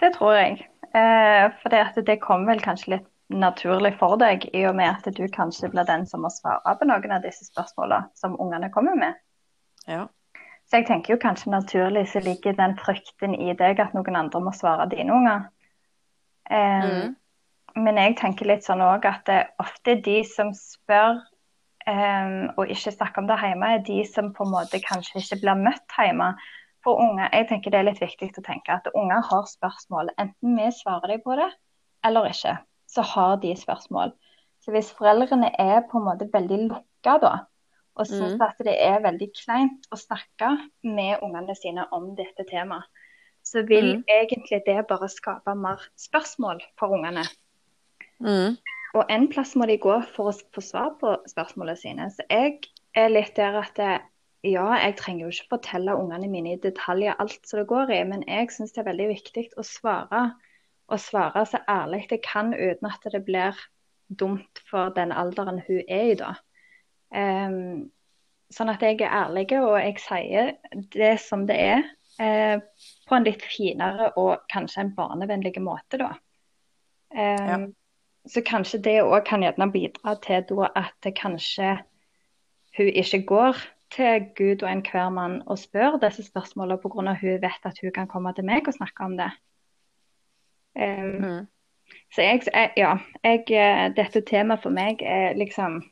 Det 0.00 0.12
tror 0.14 0.36
jeg. 0.36 0.62
Eh, 0.94 1.46
for 1.60 1.74
det, 1.74 1.82
det 2.06 2.20
kommer 2.22 2.54
vel 2.54 2.62
kanskje 2.64 2.96
litt 2.96 3.10
naturlig 3.34 3.94
for 3.98 4.18
deg, 4.20 4.44
i 4.54 4.66
og 4.68 4.76
med 4.78 4.92
at 4.92 5.16
du 5.16 5.24
kanskje 5.32 5.70
blir 5.72 5.86
den 5.88 6.04
som 6.06 6.22
må 6.24 6.30
svare 6.30 6.76
på 6.78 6.86
noen 6.86 7.16
av 7.16 7.24
disse 7.24 7.46
spørsmålene 7.48 8.12
som 8.18 8.36
ungene 8.40 8.70
kommer 8.74 8.98
med. 8.98 9.18
Ja. 9.88 10.06
Så 10.68 10.80
jeg 10.80 10.88
tenker 10.88 11.14
jo 11.14 11.20
kanskje 11.20 11.52
naturlig 11.52 12.06
så 12.12 12.22
ligger 12.24 12.56
den 12.56 12.76
frykten 12.80 13.34
i 13.36 13.52
deg 13.58 13.80
at 13.82 13.96
noen 13.96 14.16
andre 14.16 14.40
må 14.44 14.54
svare 14.56 14.86
dine 14.92 15.12
unger. 15.16 15.46
Eh, 16.50 16.88
mm. 16.88 17.14
Men 17.84 17.98
jeg 17.98 18.16
tenker 18.20 18.48
litt 18.48 18.64
sånn 18.66 18.84
òg 18.84 19.06
at 19.08 19.24
det 19.26 19.40
er 19.40 19.52
ofte 19.64 19.96
de 20.04 20.20
som 20.28 20.52
spør 20.54 21.18
um, 21.88 22.36
og 22.56 22.70
ikke 22.72 22.92
snakker 22.94 23.22
om 23.22 23.30
det 23.30 23.38
hjemme, 23.42 23.70
er 23.76 23.86
de 23.86 24.02
som 24.08 24.32
på 24.34 24.46
en 24.46 24.54
måte 24.54 24.82
kanskje 24.84 25.22
ikke 25.22 25.40
blir 25.44 25.64
møtt 25.66 25.98
hjemme. 25.98 26.34
For 26.84 27.00
unge, 27.00 27.30
jeg 27.32 27.48
tenker 27.48 27.72
det 27.72 27.80
er 27.80 27.88
litt 27.88 28.02
viktig 28.02 28.28
å 28.36 28.44
tenke 28.44 28.74
at 28.74 28.90
unger 28.92 29.24
har 29.24 29.46
spørsmål. 29.48 30.12
Enten 30.20 30.58
vi 30.58 30.68
svarer 30.76 31.14
dem 31.14 31.22
på 31.24 31.36
det, 31.40 31.48
eller 32.04 32.28
ikke 32.28 32.58
så 32.94 33.02
har 33.02 33.36
de 33.42 33.56
spørsmål. 33.56 34.12
Så 34.64 34.72
hvis 34.72 34.92
foreldrene 34.96 35.50
er 35.60 35.82
på 35.90 35.98
en 35.98 36.06
måte 36.08 36.28
veldig 36.32 36.60
lukka 36.68 37.16
da, 37.22 37.32
og 37.94 38.08
syns 38.10 38.36
mm. 38.38 38.42
at 38.42 38.60
det 38.66 38.74
er 38.82 39.02
veldig 39.04 39.28
kleint 39.38 39.88
å 39.94 39.98
snakke 39.98 40.50
med 40.82 41.22
ungene 41.22 41.54
sine 41.58 41.86
om 41.94 42.12
dette 42.18 42.46
temaet, 42.50 42.86
så 43.44 43.60
vil 43.68 43.98
mm. 43.98 44.04
egentlig 44.08 44.62
det 44.66 44.78
bare 44.88 45.08
skape 45.12 45.52
mer 45.58 45.82
spørsmål 46.00 46.62
for 46.80 46.96
ungene. 46.96 47.26
Mm. 48.24 48.56
Og 48.94 49.10
en 49.10 49.26
plass 49.30 49.54
må 49.58 49.66
de 49.66 49.78
gå 49.82 49.94
for 50.14 50.30
å 50.30 50.36
få 50.54 50.62
svar 50.62 50.94
på 51.00 51.16
spørsmålene 51.30 51.78
sine. 51.78 52.08
Så 52.14 52.26
jeg 52.30 52.60
er 52.94 53.10
litt 53.10 53.34
der 53.36 53.58
at 53.58 53.74
det, 53.78 53.94
ja, 54.46 54.66
jeg 54.78 54.96
trenger 55.00 55.26
jo 55.26 55.34
ikke 55.34 55.56
fortelle 55.56 55.96
ungene 55.98 56.30
mine 56.30 56.54
i 56.54 56.60
detaljer 56.62 57.18
alt 57.18 57.48
som 57.48 57.60
det 57.60 57.68
går 57.70 57.90
i, 57.96 58.02
men 58.06 58.22
jeg 58.28 58.52
syns 58.54 58.74
det 58.74 58.84
er 58.84 58.90
veldig 58.92 59.10
viktig 59.10 59.46
å 59.58 59.66
svare 59.66 60.24
Og 60.92 61.00
svare 61.00 61.46
så 61.48 61.62
ærlig 61.64 62.02
jeg 62.10 62.20
kan 62.26 62.50
uten 62.52 62.86
at 62.90 63.06
det 63.08 63.22
blir 63.24 63.56
dumt 64.12 64.60
for 64.68 64.92
den 64.92 65.14
alderen 65.16 65.62
hun 65.64 65.80
er 65.88 66.10
i 66.10 66.16
da. 66.20 66.34
Um, 67.08 67.86
sånn 68.52 68.68
at 68.68 68.82
jeg 68.84 69.00
er 69.00 69.14
ærlig 69.22 69.46
og 69.56 69.78
jeg 69.80 70.02
sier 70.02 70.50
det 70.92 71.14
som 71.24 71.46
det 71.48 71.56
er, 71.56 71.86
eh, 72.20 72.60
på 73.08 73.16
en 73.16 73.24
litt 73.24 73.42
finere 73.48 74.10
og 74.20 74.44
kanskje 74.52 74.84
en 74.84 74.92
barnevennlig 74.98 75.56
måte, 75.64 76.02
da. 76.04 76.10
Um, 77.14 77.48
ja. 77.48 77.58
Så 78.26 78.40
kanskje 78.46 78.80
det 78.82 79.02
òg 79.04 79.24
kan 79.28 79.42
gjerne 79.44 79.72
bidra 79.72 80.14
til 80.24 80.64
at 80.76 81.14
kanskje 81.16 81.76
hun 82.76 82.86
ikke 82.86 83.22
går 83.26 83.56
til 83.94 84.26
Gud 84.36 84.62
og 84.62 84.72
enhver 84.72 85.10
mann 85.10 85.42
og 85.46 85.58
spør 85.58 85.98
disse 86.02 86.24
spørsmålene 86.26 86.78
pga. 86.82 87.14
hun 87.20 87.42
vet 87.42 87.64
at 87.64 87.78
hun 87.82 87.92
kan 87.92 88.06
komme 88.06 88.32
til 88.34 88.44
meg 88.44 88.68
og 88.68 88.74
snakke 88.74 89.04
om 89.04 89.16
det. 89.16 89.30
Um, 90.74 91.22
mm. 91.22 91.46
Så 92.14 92.22
jeg, 92.22 92.42
ja, 92.76 92.96
jeg, 93.24 93.44
eh, 93.50 93.94
dette 93.96 94.20
temaet 94.20 94.62
for 94.62 94.70
meg 94.70 95.02
er 95.02 95.34
liksom 95.34 95.82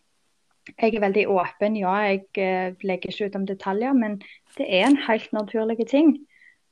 Jeg 0.78 0.94
er 0.94 1.00
veldig 1.00 1.28
åpen, 1.28 1.76
ja. 1.76 1.92
Jeg 2.06 2.20
uh, 2.38 2.76
legger 2.86 3.10
ikke 3.10 3.26
ut 3.26 3.36
om 3.36 3.46
detaljer, 3.46 3.92
men 3.92 4.22
det 4.58 4.66
er 4.68 4.86
en 4.86 4.96
helt 5.08 5.32
naturlig 5.32 5.88
ting. 5.90 6.26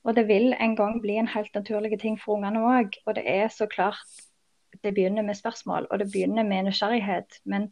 Og 0.04 0.16
det 0.16 0.28
vil 0.28 0.54
en 0.61 0.76
gang 0.76 1.00
bli 1.02 1.16
en 1.18 1.28
helt 1.28 1.54
naturlig 1.54 2.00
ting 2.00 2.20
for 2.20 2.37
ungene 2.37 2.62
òg. 2.62 2.94
Og 3.06 3.16
det 3.16 3.24
er 3.26 3.48
så 3.48 3.66
klart 3.66 4.29
Det 4.82 4.94
begynner 4.96 5.26
med 5.26 5.36
spørsmål, 5.36 5.90
og 5.90 6.00
det 6.00 6.08
begynner 6.12 6.46
med 6.46 6.68
nysgjerrighet. 6.68 7.40
Men 7.44 7.68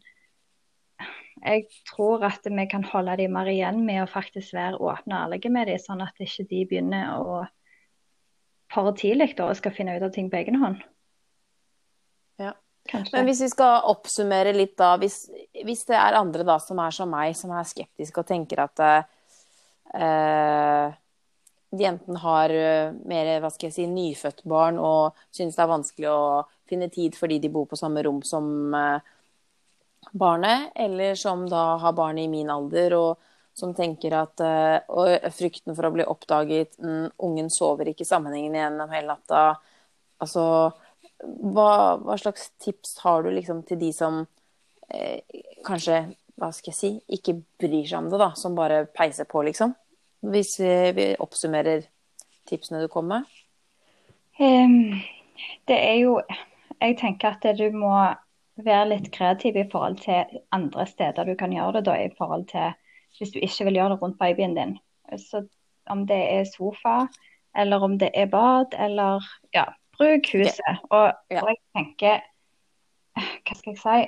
jeg 1.45 1.65
tror 1.89 2.25
at 2.27 2.45
vi 2.45 2.65
kan 2.69 2.83
holde 2.83 3.17
dem 3.17 3.33
mer 3.33 3.49
igjen 3.49 3.81
med 3.85 4.03
å 4.03 4.11
faktisk 4.11 4.53
være 4.53 4.77
åpne 4.77 5.15
og 5.15 5.29
ærlige 5.29 5.53
med 5.53 5.71
dem, 5.71 5.81
sånn 5.81 6.05
at 6.05 6.21
ikke 6.21 6.45
de 6.51 6.65
begynner 6.69 7.17
å 7.17 7.41
for 8.69 8.91
tidlig 8.93 9.33
da, 9.37 9.49
og 9.49 9.57
skal 9.57 9.73
finne 9.73 9.97
ut 9.97 10.05
av 10.05 10.13
ting 10.13 10.29
på 10.29 10.37
egen 10.43 10.59
hånd. 10.61 10.83
Ja. 12.41 12.53
Kanskje. 12.89 13.17
Men 13.17 13.25
hvis 13.27 13.41
vi 13.43 13.49
skal 13.51 13.83
oppsummere 13.89 14.53
litt 14.55 14.77
da, 14.79 14.93
hvis, 15.01 15.17
hvis, 15.65 15.83
det 15.89 15.97
er 15.99 16.17
andre 16.17 16.45
da 16.47 16.57
som 16.61 16.79
er 16.81 16.91
som 16.95 17.09
meg, 17.11 17.35
som 17.37 17.51
er 17.53 17.67
skeptiske 17.67 18.21
og 18.21 18.29
tenker 18.29 18.61
at 18.63 18.83
uh, 18.85 19.01
de 21.71 21.85
enten 21.85 22.17
har 22.23 22.53
uh, 22.53 22.95
mer 23.09 23.31
hva 23.43 23.51
skal 23.53 23.69
jeg 23.69 23.75
si, 23.75 23.87
nyfødt 23.89 24.43
barn 24.49 24.79
og 24.81 25.17
synes 25.35 25.57
det 25.57 25.63
er 25.63 25.71
vanskelig 25.73 26.11
å 26.11 26.21
finne 26.69 26.89
tid 26.93 27.17
fordi 27.17 27.39
de 27.43 27.51
bor 27.53 27.67
på 27.69 27.79
samme 27.79 28.03
rom 28.05 28.21
som 28.25 28.73
uh, 28.73 28.99
barnet, 30.11 30.71
eller 30.75 31.17
som 31.19 31.45
da 31.49 31.77
har 31.81 31.97
barn 31.97 32.21
i 32.21 32.29
min 32.31 32.49
alder 32.49 32.97
og 32.97 33.25
som 33.59 33.73
tenker 33.75 34.13
at 34.15 34.39
Og 34.39 35.31
frykten 35.35 35.73
for 35.75 35.83
å 35.83 35.91
bli 35.91 36.05
oppdaget 36.07 36.77
mm, 36.79 37.17
Ungen 37.25 37.49
sover 37.51 37.89
ikke 37.91 38.05
sammenhengen 38.07 38.53
gjennom 38.55 38.93
hele 38.93 39.09
natta. 39.17 39.41
Altså 40.23 40.43
hva, 41.19 41.99
hva, 41.99 42.17
slags 42.17 42.49
tips 42.63 42.97
har 43.03 43.23
du 43.23 43.31
liksom 43.33 43.63
til 43.67 43.79
de 43.81 43.91
som 43.95 44.21
eh, 44.93 45.19
kanskje, 45.67 46.01
hva 46.39 46.51
skal 46.55 46.71
jeg 46.71 46.79
si, 46.79 46.91
ikke 47.19 47.39
bryr 47.59 47.87
seg 47.87 47.99
om 47.99 48.09
det, 48.11 48.19
da? 48.21 48.31
Som 48.39 48.55
bare 48.57 48.85
peiser 48.95 49.27
på, 49.29 49.43
liksom? 49.47 49.75
Hvis 50.19 50.57
vi, 50.59 51.13
oppsummerer 51.19 51.85
tipsene 52.49 52.81
du 52.83 52.89
kom 52.91 53.07
med? 53.11 53.27
Det 54.39 55.77
er 55.77 55.95
jo 55.99 56.19
Jeg 56.79 56.95
tenker 56.99 57.35
at 57.35 57.45
du 57.59 57.65
må 57.75 57.91
være 58.59 58.85
litt 58.87 59.09
kreativ 59.11 59.57
i 59.59 59.67
forhold 59.71 59.97
til 60.03 60.39
andre 60.55 60.85
steder 60.87 61.27
du 61.27 61.35
kan 61.39 61.51
gjøre 61.51 61.79
det, 61.79 61.85
da, 61.87 61.95
i 61.99 62.13
forhold 62.17 62.45
til 62.47 62.71
hvis 63.17 63.33
du 63.33 63.39
ikke 63.39 63.65
vil 63.67 63.79
gjøre 63.79 63.95
det 63.95 64.01
rundt 64.01 64.19
babyen 64.19 64.55
din. 64.55 64.77
Så 65.17 65.43
om 65.89 66.05
det 66.07 66.19
er 66.33 66.45
sofa, 66.47 67.07
eller 67.57 67.83
om 67.83 67.97
det 67.99 68.11
er 68.13 68.29
bad, 68.31 68.75
eller 68.79 69.25
ja, 69.55 69.65
bruk 69.97 70.31
huset. 70.33 70.79
Og, 70.89 71.11
ja. 71.31 71.41
og 71.41 71.49
jeg 71.49 71.59
tenker 71.75 72.23
Hva 73.19 73.55
skal 73.57 73.73
jeg 73.73 73.81
si? 73.83 73.99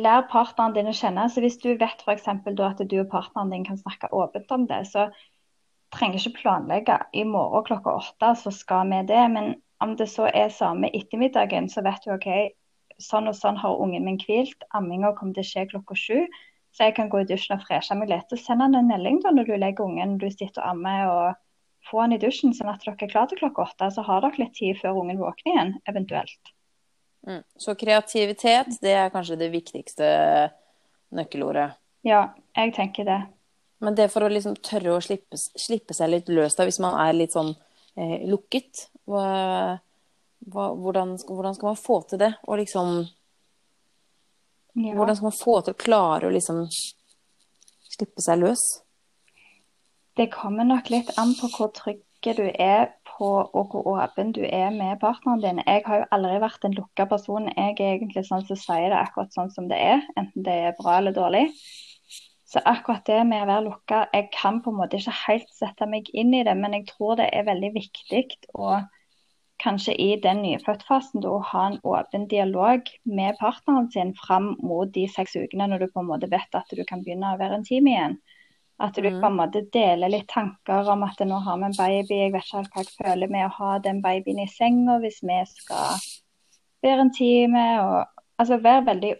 Lær 0.00 0.24
partneren 0.30 0.72
din 0.74 0.88
å 0.90 0.94
kjenne. 0.96 1.26
Så 1.30 1.42
hvis 1.44 1.58
du 1.62 1.74
vet 1.78 2.00
f.eks. 2.02 2.28
at 2.28 2.80
du 2.90 2.96
og 3.00 3.10
partneren 3.12 3.52
din 3.52 3.66
kan 3.66 3.78
snakke 3.78 4.10
åpent 4.14 4.50
om 4.54 4.64
det, 4.70 4.80
så 4.90 5.10
trenger 5.94 6.20
ikke 6.20 6.40
planlegge 6.42 6.98
i 7.16 7.24
morgen 7.28 7.64
klokka 7.66 7.94
åtte, 8.00 8.32
så 8.40 8.52
skal 8.54 8.90
vi 8.90 9.02
det. 9.08 9.22
Men 9.32 9.54
om 9.84 9.94
det 9.98 10.08
så 10.12 10.28
er 10.30 10.52
samme 10.54 10.90
ettermiddagen, 10.94 11.68
så 11.70 11.84
vet 11.86 12.04
du 12.04 12.14
OK, 12.14 12.28
sånn 13.02 13.30
og 13.30 13.36
sånn 13.38 13.58
har 13.60 13.80
ungen 13.82 14.06
min 14.06 14.18
hvilt. 14.22 14.66
Amminga 14.76 15.14
kommer 15.18 15.36
til 15.36 15.44
å 15.44 15.50
skje 15.50 15.68
klokka 15.72 15.98
sju. 15.98 16.18
Så 16.74 16.88
jeg 16.88 16.96
kan 16.96 17.10
gå 17.10 17.20
i 17.22 17.28
dusjen 17.28 17.54
og 17.56 17.62
freshe 17.62 17.94
meg 17.94 18.10
litt. 18.10 18.32
Og 18.34 18.40
send 18.40 18.64
han 18.64 18.74
en 18.74 18.90
melding 18.90 19.20
da 19.22 19.30
når 19.34 19.46
du 19.46 19.54
legger 19.54 19.86
ungen 19.86 20.16
du 20.18 20.26
sitter 20.30 20.58
og 20.62 20.72
ammer, 20.72 21.04
og 21.10 21.88
få 21.90 22.02
han 22.02 22.16
i 22.16 22.18
dusjen 22.18 22.54
sånn 22.56 22.72
at 22.72 22.82
dere 22.82 22.96
er 22.98 23.12
klare 23.12 23.30
til 23.30 23.42
klokka 23.44 23.68
åtte. 23.68 23.90
Så 23.94 24.02
har 24.06 24.24
dere 24.24 24.42
litt 24.42 24.56
tid 24.58 24.80
før 24.80 24.98
ungen 25.04 25.22
våkner 25.22 25.52
igjen, 25.52 25.72
eventuelt. 25.90 26.54
Mm. 27.24 27.44
Så 27.56 27.76
kreativitet, 27.78 28.74
det 28.82 28.98
er 28.98 29.12
kanskje 29.14 29.38
det 29.40 29.48
viktigste 29.54 30.08
nøkkelordet? 31.14 31.70
Ja, 32.04 32.26
jeg 32.58 32.74
tenker 32.76 33.06
det. 33.08 33.20
Men 33.82 33.96
det 33.98 34.10
for 34.12 34.24
å 34.24 34.30
liksom 34.30 34.56
tørre 34.64 34.94
å 34.94 35.02
slippe, 35.02 35.38
slippe 35.38 35.96
seg 35.96 36.12
litt 36.12 36.30
løs 36.32 36.56
da, 36.56 36.66
hvis 36.68 36.80
man 36.82 36.96
er 37.00 37.16
litt 37.16 37.34
sånn 37.34 37.52
eh, 37.98 38.22
lukket, 38.30 38.86
hva, 39.10 39.26
hva, 40.46 40.70
hvordan, 40.78 41.16
hvordan, 41.26 41.56
skal 41.56 41.72
man 41.72 41.80
få 41.80 42.00
til 42.08 42.22
det? 42.22 42.32
Og 42.46 42.62
liksom 42.62 43.04
ja. 44.74 44.94
Hvordan 44.94 45.16
skal 45.16 45.28
man 45.28 45.38
få 45.38 45.60
til 45.62 45.74
å 45.74 45.78
klare 45.78 46.26
å 46.26 46.34
liksom 46.34 46.64
slippe 47.94 48.24
seg 48.24 48.40
løs? 48.40 48.62
Det 50.18 50.26
kommer 50.32 50.66
nok 50.66 50.90
litt 50.90 51.12
an 51.18 51.30
på 51.38 51.50
hvor 51.52 51.70
trygge 51.74 52.34
du 52.34 52.48
er 52.48 52.88
på, 53.06 53.28
og 53.54 53.70
hvor 53.70 53.86
åpen 53.92 54.32
du 54.34 54.42
er 54.42 54.74
med 54.74 54.98
partneren 55.02 55.42
din. 55.44 55.62
Jeg 55.62 55.84
har 55.86 56.02
jo 56.02 56.08
aldri 56.16 56.40
vært 56.42 56.66
en 56.66 56.74
lukka 56.74 57.06
person. 57.10 57.46
Jeg 57.54 57.76
er 57.78 57.92
egentlig 57.92 58.24
sånn 58.26 58.42
som 58.48 58.58
sier 58.58 58.88
det 58.90 58.98
akkurat 58.98 59.34
sånn 59.36 59.52
som 59.54 59.70
det 59.70 59.78
er, 59.78 60.02
enten 60.18 60.46
det 60.46 60.56
er 60.70 60.76
bra 60.80 60.98
eller 60.98 61.14
dårlig. 61.14 61.44
Så 62.54 62.60
akkurat 62.70 63.02
det 63.06 63.18
med 63.26 63.42
å 63.42 63.46
være 63.48 63.62
lukka, 63.64 64.00
jeg 64.14 64.28
kan 64.30 64.60
på 64.62 64.70
en 64.70 64.76
måte 64.78 65.00
ikke 65.00 65.12
helt 65.24 65.48
sette 65.50 65.88
meg 65.90 66.06
inn 66.14 66.30
i 66.38 66.44
det, 66.46 66.52
men 66.54 66.76
jeg 66.76 66.84
tror 66.92 67.16
det 67.18 67.26
er 67.34 67.48
veldig 67.48 67.70
viktig 67.74 68.20
å 68.54 68.76
kanskje 69.64 69.94
i 69.98 70.12
den 70.22 70.42
nyfødtfasen 70.44 71.24
da, 71.24 71.32
ha 71.50 71.64
en 71.66 71.80
åpen 71.82 72.28
dialog 72.30 72.86
med 73.18 73.40
partneren 73.40 73.88
sin 73.90 74.12
fram 74.14 74.52
mot 74.62 74.92
de 74.94 75.08
seks 75.10 75.34
ukene, 75.34 75.66
når 75.66 75.82
du 75.82 75.88
på 75.96 76.04
en 76.04 76.10
måte 76.12 76.30
vet 76.30 76.54
at 76.54 76.70
du 76.70 76.84
kan 76.86 77.02
begynne 77.02 77.34
å 77.34 77.40
være 77.42 77.58
intim 77.58 77.90
igjen. 77.90 78.14
At 78.78 78.94
du 78.94 79.08
mm. 79.08 79.18
på 79.18 79.32
en 79.32 79.38
måte 79.40 79.64
deler 79.74 80.14
litt 80.14 80.30
tanker 80.30 80.92
om 80.94 81.02
at 81.06 81.26
nå 81.26 81.40
har 81.42 81.58
vi 81.58 81.70
en 81.72 81.78
baby, 81.78 82.20
jeg 82.20 82.36
vet 82.36 82.46
ikke 82.46 82.60
helt 82.60 82.74
hva 82.76 82.84
jeg 82.84 82.94
føler 83.00 83.34
med 83.34 83.48
å 83.48 83.54
ha 83.58 83.72
den 83.82 83.98
babyen 84.04 84.42
i 84.46 84.46
senga 84.50 85.00
hvis 85.02 85.24
vi 85.26 85.40
skal 85.50 86.06
være 86.86 87.08
intime. 87.08 87.66
Og, 87.82 87.98
altså 88.38 88.62
være 88.62 88.86
veldig 88.92 89.16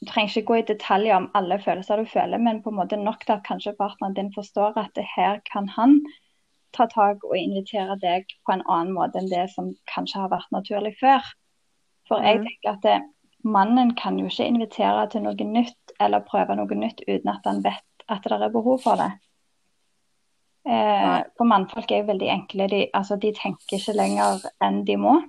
du 0.00 0.06
trenger 0.10 0.28
ikke 0.28 0.46
gå 0.50 0.58
i 0.60 0.66
detaljer 0.68 1.16
om 1.16 1.30
alle 1.38 1.58
følelser 1.62 2.02
du 2.02 2.08
føler, 2.10 2.38
men 2.38 2.62
på 2.62 2.70
en 2.70 2.78
måte 2.80 2.98
nok 3.00 3.24
til 3.24 3.32
at 3.38 3.44
kanskje 3.46 3.76
partneren 3.78 4.14
din 4.16 4.32
forstår 4.34 4.76
at 4.76 4.92
det 4.94 5.06
her 5.16 5.40
kan 5.52 5.68
han 5.72 6.00
ta 6.76 6.86
tak 6.92 7.24
og 7.24 7.36
invitere 7.38 7.96
deg 8.02 8.26
på 8.44 8.52
en 8.52 8.64
annen 8.68 8.92
måte 8.92 9.22
enn 9.22 9.30
det 9.30 9.46
som 9.54 9.72
kanskje 9.88 10.20
har 10.20 10.32
vært 10.34 10.52
naturlig 10.52 10.96
før. 11.00 11.24
For 12.08 12.20
jeg 12.22 12.40
Mm. 12.40 12.44
tenker 12.44 12.70
at 12.72 12.82
det, 12.82 12.98
mannen 13.44 13.94
kan 13.94 14.18
jo 14.18 14.26
ikke 14.26 14.46
invitere 14.46 15.08
til 15.10 15.22
noe 15.22 15.34
nytt 15.34 15.92
eller 16.00 16.20
prøve 16.20 16.56
noe 16.56 16.74
nytt 16.74 17.00
uten 17.08 17.28
at 17.28 17.44
han 17.44 17.62
vet 17.64 17.82
at 18.08 18.22
det 18.22 18.32
er 18.32 18.48
behov 18.48 18.82
for 18.82 18.96
det. 18.96 19.12
Eh, 20.66 21.22
for 21.38 21.44
mannfolk 21.44 21.90
er 21.90 22.02
jo 22.02 22.10
veldig 22.10 22.28
enkle. 22.28 22.68
De, 22.68 22.86
altså, 22.94 23.16
de 23.16 23.32
tenker 23.32 23.78
ikke 23.78 23.94
lenger 23.96 24.42
enn 24.60 24.84
de 24.84 24.96
må. 24.96 25.22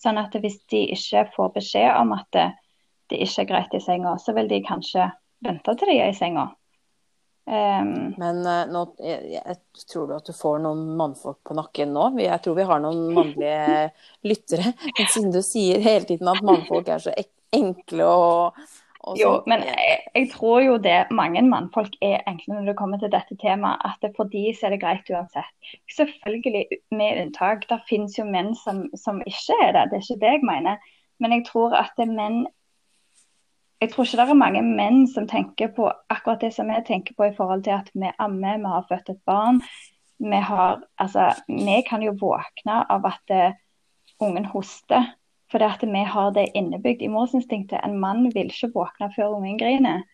Sånn 0.00 0.18
at 0.18 0.32
hvis 0.32 0.58
de 0.72 0.86
ikke 0.94 1.26
får 1.36 1.52
beskjed 1.58 1.96
om 1.96 2.12
at 2.16 2.26
det, 2.32 2.46
det 3.10 3.20
ikke 3.24 3.44
er 3.44 3.50
greit 3.50 3.76
i 3.76 3.82
senga, 3.84 4.16
så 4.22 4.34
vil 4.36 4.48
de 4.50 4.62
kanskje 4.66 5.10
vente 5.44 5.76
til 5.76 5.92
de 5.92 6.00
er 6.00 6.12
i 6.12 6.16
senga. 6.16 6.50
Um, 7.50 8.12
Men 8.20 8.44
uh, 8.44 8.66
nå 8.70 8.82
jeg, 9.02 9.40
jeg, 9.40 9.56
tror 9.90 10.06
du 10.06 10.12
at 10.14 10.28
du 10.28 10.34
får 10.36 10.60
noen 10.62 10.84
mannfolk 10.98 11.40
på 11.48 11.56
nakken 11.58 11.90
nå? 11.96 12.04
Jeg 12.20 12.44
tror 12.44 12.58
vi 12.60 12.66
har 12.68 12.82
noen 12.84 13.08
mannlige 13.16 13.88
lyttere. 14.30 14.74
Men 14.92 15.08
siden 15.10 15.32
du 15.34 15.40
sier 15.42 15.82
hele 15.82 16.06
tiden 16.06 16.30
at 16.30 16.44
mannfolk 16.46 16.92
er 16.92 17.02
så 17.02 17.14
enkle 17.56 18.06
og, 18.06 18.60
og 19.00 19.18
jo, 19.18 19.32
sånn. 19.32 19.48
men 19.50 19.64
jeg, 19.66 19.96
jeg 20.14 20.28
tror 20.36 20.60
jo 20.62 20.76
det 20.84 20.98
mange 21.16 21.42
mannfolk 21.48 21.96
er 22.04 22.20
enkle 22.30 22.60
når 22.60 22.70
det 22.70 22.76
kommer 22.78 23.02
til 23.02 23.10
dette 23.16 23.34
temaet, 23.42 23.82
at 23.88 23.98
det 24.04 24.12
for 24.20 24.30
de 24.30 24.44
så 24.54 24.68
er 24.68 24.76
det 24.76 24.82
greit 24.84 25.10
uansett. 25.10 25.74
Selvfølgelig 25.96 26.80
med 26.94 27.24
unntak. 27.24 27.66
Det 27.72 27.80
finnes 27.90 28.14
jo 28.20 28.28
menn 28.28 28.52
som, 28.62 28.84
som 28.94 29.18
ikke 29.26 29.58
er 29.64 29.74
det, 29.74 29.88
det 29.90 29.98
er 29.98 30.06
ikke 30.06 30.22
det 30.22 30.34
jeg 30.36 30.46
mener. 30.52 30.90
Men 31.20 31.34
jeg 31.34 31.48
tror 31.50 31.74
at 31.80 31.98
menn 32.06 32.44
jeg 33.80 33.90
tror 33.90 34.04
ikke 34.04 34.18
det 34.20 34.28
er 34.28 34.36
mange 34.38 34.62
menn 34.62 35.06
som 35.08 35.28
tenker 35.28 35.70
på 35.76 35.86
akkurat 36.12 36.42
det 36.44 36.52
som 36.54 36.68
jeg 36.68 36.84
tenker 36.86 37.16
på 37.16 37.30
i 37.30 37.36
forhold 37.36 37.64
til 37.64 37.78
at 37.78 37.88
vi 37.94 38.10
ammer, 38.18 38.58
vi 38.60 38.74
har 38.74 38.86
født 38.88 39.08
et 39.08 39.22
barn. 39.26 39.62
Vi, 40.20 40.36
har, 40.36 40.82
altså, 41.00 41.30
vi 41.48 41.78
kan 41.88 42.02
jo 42.04 42.12
våkne 42.20 42.82
av 42.92 43.06
at 43.08 43.32
eh, 43.32 43.56
ungen 44.20 44.44
hoster, 44.44 45.14
fordi 45.50 45.64
at 45.64 45.84
vi 45.88 46.04
har 46.04 46.30
det 46.36 46.50
innebygd 46.54 47.02
i 47.02 47.08
morsinstinktet. 47.08 47.80
En 47.84 47.96
mann 47.98 48.28
vil 48.34 48.52
ikke 48.52 48.72
våkne 48.74 49.08
før 49.16 49.38
ungen 49.38 49.58
griner. 49.58 50.04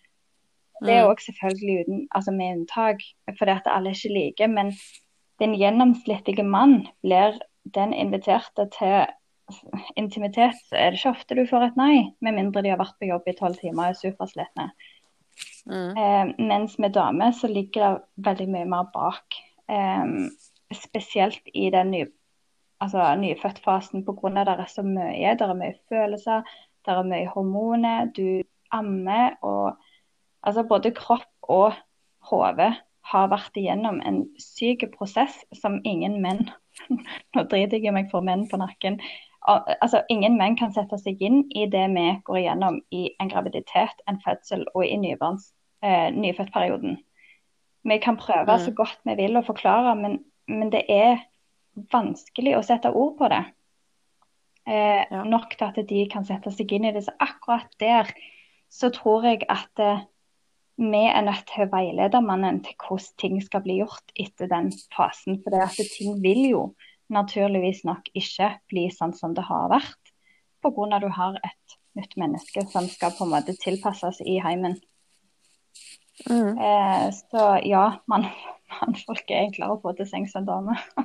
Det 0.85 0.93
er 0.95 1.03
Mm. 1.05 1.11
òg 1.11 1.21
selvfølgelig 1.25 1.81
uten, 1.81 2.09
altså 2.15 2.31
med 2.31 2.57
unntak, 2.57 3.01
fordi 3.39 3.51
at 3.51 3.67
alle 3.67 3.91
er 3.91 3.95
ikke 3.95 4.15
like. 4.15 4.49
Men 4.49 4.73
den 5.41 5.55
gjennomsnittlige 5.55 6.43
mann 6.43 6.87
blir 7.03 7.39
den 7.75 7.93
inviterte 7.93 8.69
til 8.79 9.07
intimitet, 9.97 10.59
så 10.69 10.79
er 10.79 10.91
det 10.91 11.01
ikke 11.01 11.15
ofte 11.15 11.39
du 11.39 11.45
får 11.49 11.69
et 11.69 11.79
nei, 11.79 11.95
med 12.25 12.37
mindre 12.37 12.65
de 12.65 12.73
har 12.73 12.81
vært 12.81 12.99
på 12.99 13.11
jobb 13.11 13.29
i 13.31 13.37
tolv 13.39 13.59
timer 13.61 13.89
og 13.89 13.95
er 13.95 14.01
superslitne. 14.01 14.69
Mm. 15.67 15.97
Eh, 15.99 16.35
mens 16.49 16.79
med 16.83 16.95
damer 16.97 17.35
så 17.37 17.51
ligger 17.51 17.83
det 17.85 18.27
veldig 18.29 18.49
mye 18.53 18.69
mer 18.71 18.91
bak. 18.95 19.39
Eh, 19.71 20.05
spesielt 20.75 21.53
i 21.55 21.69
den 21.75 21.93
ny, 21.95 22.05
altså, 22.83 23.09
nyfødtfasen 23.23 24.07
pga. 24.07 24.45
det 24.45 24.57
er 24.57 24.71
så 24.71 24.83
mye. 24.83 25.35
Det 25.35 25.49
er 25.49 25.59
mye 25.59 25.77
følelser, 25.89 26.43
det 26.87 26.95
er 26.95 27.11
mye 27.13 27.29
hormoner. 27.35 28.11
Du 28.17 28.43
ammer 28.73 29.37
og 29.43 29.77
Altså 30.47 30.63
både 30.63 30.93
kropp 30.95 31.49
og 31.51 31.73
hode 32.31 32.69
har 33.11 33.31
vært 33.33 33.59
igjennom 33.59 33.99
en 34.07 34.21
syk 34.39 34.85
prosess 34.95 35.41
som 35.55 35.81
ingen 35.83 36.21
menn 36.23 36.45
Nå 37.35 37.47
driter 37.51 37.83
jeg 37.83 37.95
meg 37.97 38.13
for 38.13 38.23
menn 38.23 38.45
på 38.51 38.61
nakken. 38.61 39.01
Al- 39.47 39.77
Altså, 39.83 40.03
ingen 40.11 40.37
menn 40.39 40.57
kan 40.59 40.73
sette 40.73 40.99
seg 40.99 41.21
inn 41.23 41.45
i 41.55 41.67
det 41.71 41.85
vi 41.95 42.07
går 42.25 42.37
igjennom 42.41 42.81
i 42.91 43.11
en 43.21 43.29
graviditet, 43.31 44.01
en 44.09 44.21
fødsel 44.25 44.65
og 44.75 44.85
i 44.87 44.97
nybarns, 44.97 45.53
eh, 45.83 46.11
nyfødtperioden. 46.11 46.97
Vi 47.85 47.99
kan 47.99 48.17
prøve 48.17 48.47
Mm. 48.57 48.59
så 48.65 48.75
godt 48.75 48.99
vi 49.05 49.15
vil 49.15 49.37
å 49.37 49.45
forklare, 49.47 49.95
men, 49.97 50.25
men 50.49 50.71
det 50.71 50.85
er 50.89 51.19
vanskelig 51.93 52.57
å 52.57 52.65
sette 52.65 52.91
ord 52.93 53.19
på 53.19 53.29
det. 53.29 53.45
Eh, 54.67 55.05
Ja. 55.11 55.23
Nok 55.25 55.57
til 55.57 55.65
at 55.69 55.89
de 55.89 56.07
kan 56.11 56.25
sette 56.25 56.51
seg 56.51 56.73
inn 56.73 56.85
i 56.85 56.93
det. 56.93 57.05
Så 57.05 57.13
akkurat 57.21 57.69
der 57.81 58.11
så 58.71 58.91
tror 58.91 59.23
jeg 59.23 59.45
at 59.49 59.79
eh, 59.79 60.01
vi 60.79 61.05
er 61.07 61.23
nødt 61.23 61.47
til 61.47 61.65
å 61.65 61.71
veilede 61.71 62.21
mannen 62.21 62.63
til 62.65 62.75
hvordan 62.77 63.17
ting 63.19 63.41
skal 63.43 63.63
bli 63.63 63.79
gjort 63.79 64.11
etter 64.19 64.49
den 64.51 64.73
fasen. 64.97 65.39
For 65.43 65.51
det 65.51 65.63
at 65.63 65.79
ting 65.97 66.21
vil 66.23 66.51
jo 66.51 66.75
naturligvis 67.13 67.85
nok 67.87 68.09
ikke 68.15 68.51
bli 68.71 68.89
sånn 68.95 69.15
som 69.17 69.35
det 69.37 69.45
har 69.47 69.71
vært, 69.73 70.13
pga. 70.65 70.97
at 70.97 71.03
du 71.03 71.09
har 71.15 71.39
et 71.45 71.79
nytt 71.97 72.17
menneske 72.17 72.67
som 72.73 72.89
skal 72.91 73.15
på 73.17 73.25
en 73.25 73.33
måte 73.33 73.57
tilpasses 73.63 74.21
i 74.21 74.39
heimen. 74.43 74.81
Mm. 76.31 76.59
Eh, 76.59 77.11
så 77.31 77.61
ja, 77.65 78.01
man, 78.07 78.27
mannfolk 78.81 79.31
er 79.31 79.47
enklere 79.47 79.77
å 79.77 79.81
få 79.83 79.93
til 79.97 80.09
sengs 80.09 80.35
enn 80.37 80.49
damer. 80.49 80.81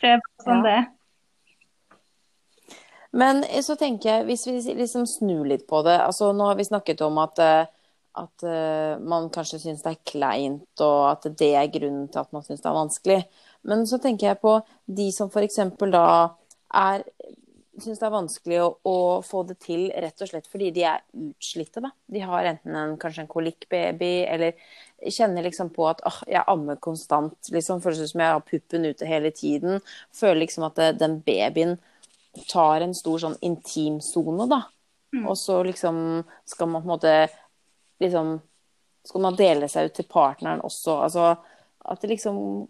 det 0.00 0.08
er 0.14 0.18
bare 0.22 0.44
sånn 0.46 0.56
Ja. 0.56 0.62
det 0.64 0.74
er. 0.78 0.88
Men 3.10 3.42
så 3.66 3.74
tenker 3.74 4.08
jeg, 4.10 4.24
hvis 4.28 4.46
vi 4.46 4.74
liksom 4.78 5.06
snur 5.06 5.44
litt 5.44 5.66
på 5.66 5.80
det 5.82 5.96
altså 5.98 6.28
Nå 6.30 6.46
har 6.46 6.54
vi 6.54 6.68
snakket 6.68 7.00
om 7.02 7.18
at, 7.18 7.38
eh, 7.42 7.66
at 8.20 8.44
eh, 8.46 9.00
man 9.00 9.28
kanskje 9.32 9.60
syns 9.62 9.84
det 9.84 9.94
er 9.94 10.04
kleint, 10.12 10.84
og 10.84 10.98
at 11.10 11.28
det 11.38 11.52
er 11.58 11.72
grunnen 11.72 12.08
til 12.12 12.22
at 12.22 12.32
man 12.36 12.44
syns 12.46 12.62
det 12.62 12.70
er 12.70 12.78
vanskelig. 12.78 13.20
Men 13.68 13.84
så 13.88 14.00
tenker 14.02 14.30
jeg 14.30 14.40
på 14.42 14.56
de 15.00 15.10
som 15.14 15.32
f.eks. 15.32 15.60
da 15.92 16.06
er 16.80 17.04
syns 17.80 18.00
det 18.00 18.06
er 18.06 18.12
vanskelig 18.12 18.58
å, 18.62 18.68
å 18.86 18.96
få 19.24 19.42
det 19.48 19.56
til 19.64 19.86
rett 20.02 20.22
og 20.22 20.30
slett 20.30 20.48
fordi 20.50 20.70
de 20.74 20.84
er 20.88 21.02
utslitte. 21.16 21.82
Da. 21.82 21.92
De 22.12 22.22
har 22.24 22.48
enten 22.52 22.76
en, 22.76 22.96
kanskje 23.00 23.24
en 23.24 23.30
kolikkbaby, 23.30 24.10
eller 24.28 24.58
kjenner 25.00 25.46
liksom 25.46 25.72
på 25.74 25.86
at 25.88 26.02
åh, 26.08 26.20
jeg 26.30 26.44
ammer 26.50 26.80
konstant. 26.82 27.38
Liksom, 27.52 27.82
føles 27.84 28.02
ut 28.02 28.12
som 28.12 28.24
jeg 28.24 28.34
har 28.34 28.44
puppen 28.46 28.88
ute 28.88 29.08
hele 29.08 29.32
tiden. 29.34 29.80
Føler 30.16 30.44
liksom 30.44 30.66
at 30.68 30.80
det, 30.80 30.90
den 31.00 31.20
babyen 31.26 31.78
tar 32.50 32.84
en 32.84 32.94
stor 32.94 33.22
sånn 33.24 33.38
intimsone, 33.44 34.46
da. 34.50 34.64
Og 35.26 35.34
så 35.38 35.62
liksom 35.66 36.22
skal 36.46 36.68
man 36.70 36.84
på 36.84 36.86
en 36.86 36.92
måte 36.92 37.14
liksom 38.00 38.38
Skal 39.04 39.22
man 39.24 39.36
dele 39.38 39.68
seg 39.68 39.88
ut 39.88 39.94
til 39.96 40.08
partneren 40.10 40.60
også? 40.64 40.98
Altså 41.06 41.28
at 41.80 42.02
det 42.02 42.14
liksom 42.14 42.68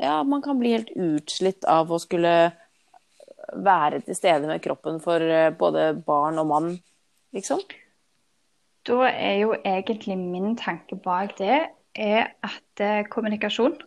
Ja, 0.00 0.22
man 0.22 0.42
kan 0.42 0.58
bli 0.58 0.74
helt 0.74 0.90
utslitt 0.94 1.64
av 1.70 1.92
å 1.92 2.00
skulle 2.02 2.52
være 3.54 4.00
til 4.02 4.16
stede 4.16 4.48
med 4.48 4.62
kroppen 4.64 5.00
for 5.02 5.22
eh, 5.22 5.52
både 5.54 5.92
barn 6.06 6.40
og 6.42 6.48
mann, 6.50 6.70
liksom. 7.36 7.60
Da 8.88 9.08
er 9.08 9.36
jo 9.38 9.54
egentlig 9.54 10.16
min 10.18 10.56
tanke 10.58 10.96
bak 11.00 11.36
det 11.38 11.60
er 11.94 12.34
at 12.42 12.82
eh, 12.82 13.04
kommunikasjon 13.10 13.78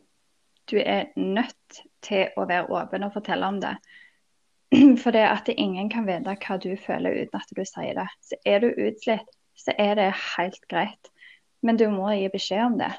Du 0.67 0.77
er 0.79 1.11
nødt 1.15 1.81
til 2.03 2.31
å 2.35 2.43
være 2.47 2.67
åpen 2.75 3.05
og 3.07 3.13
fortelle 3.13 3.47
om 3.47 3.59
det. 3.63 3.75
For 5.01 5.15
det 5.15 5.23
at 5.23 5.47
ingen 5.53 5.87
kan 5.89 6.07
vite 6.07 6.33
hva 6.43 6.57
du 6.59 6.73
føler 6.75 7.21
uten 7.21 7.39
at 7.39 7.53
du 7.55 7.61
sier 7.63 7.95
det. 7.95 8.07
Så 8.19 8.35
er 8.43 8.59
du 8.59 8.67
utslitt, 8.73 9.29
så 9.57 9.73
er 9.77 9.97
det 9.99 10.11
helt 10.37 10.63
greit. 10.71 11.11
Men 11.65 11.79
du 11.79 11.87
må 11.89 12.11
gi 12.15 12.29
beskjed 12.33 12.63
om 12.65 12.79
det. 12.79 12.93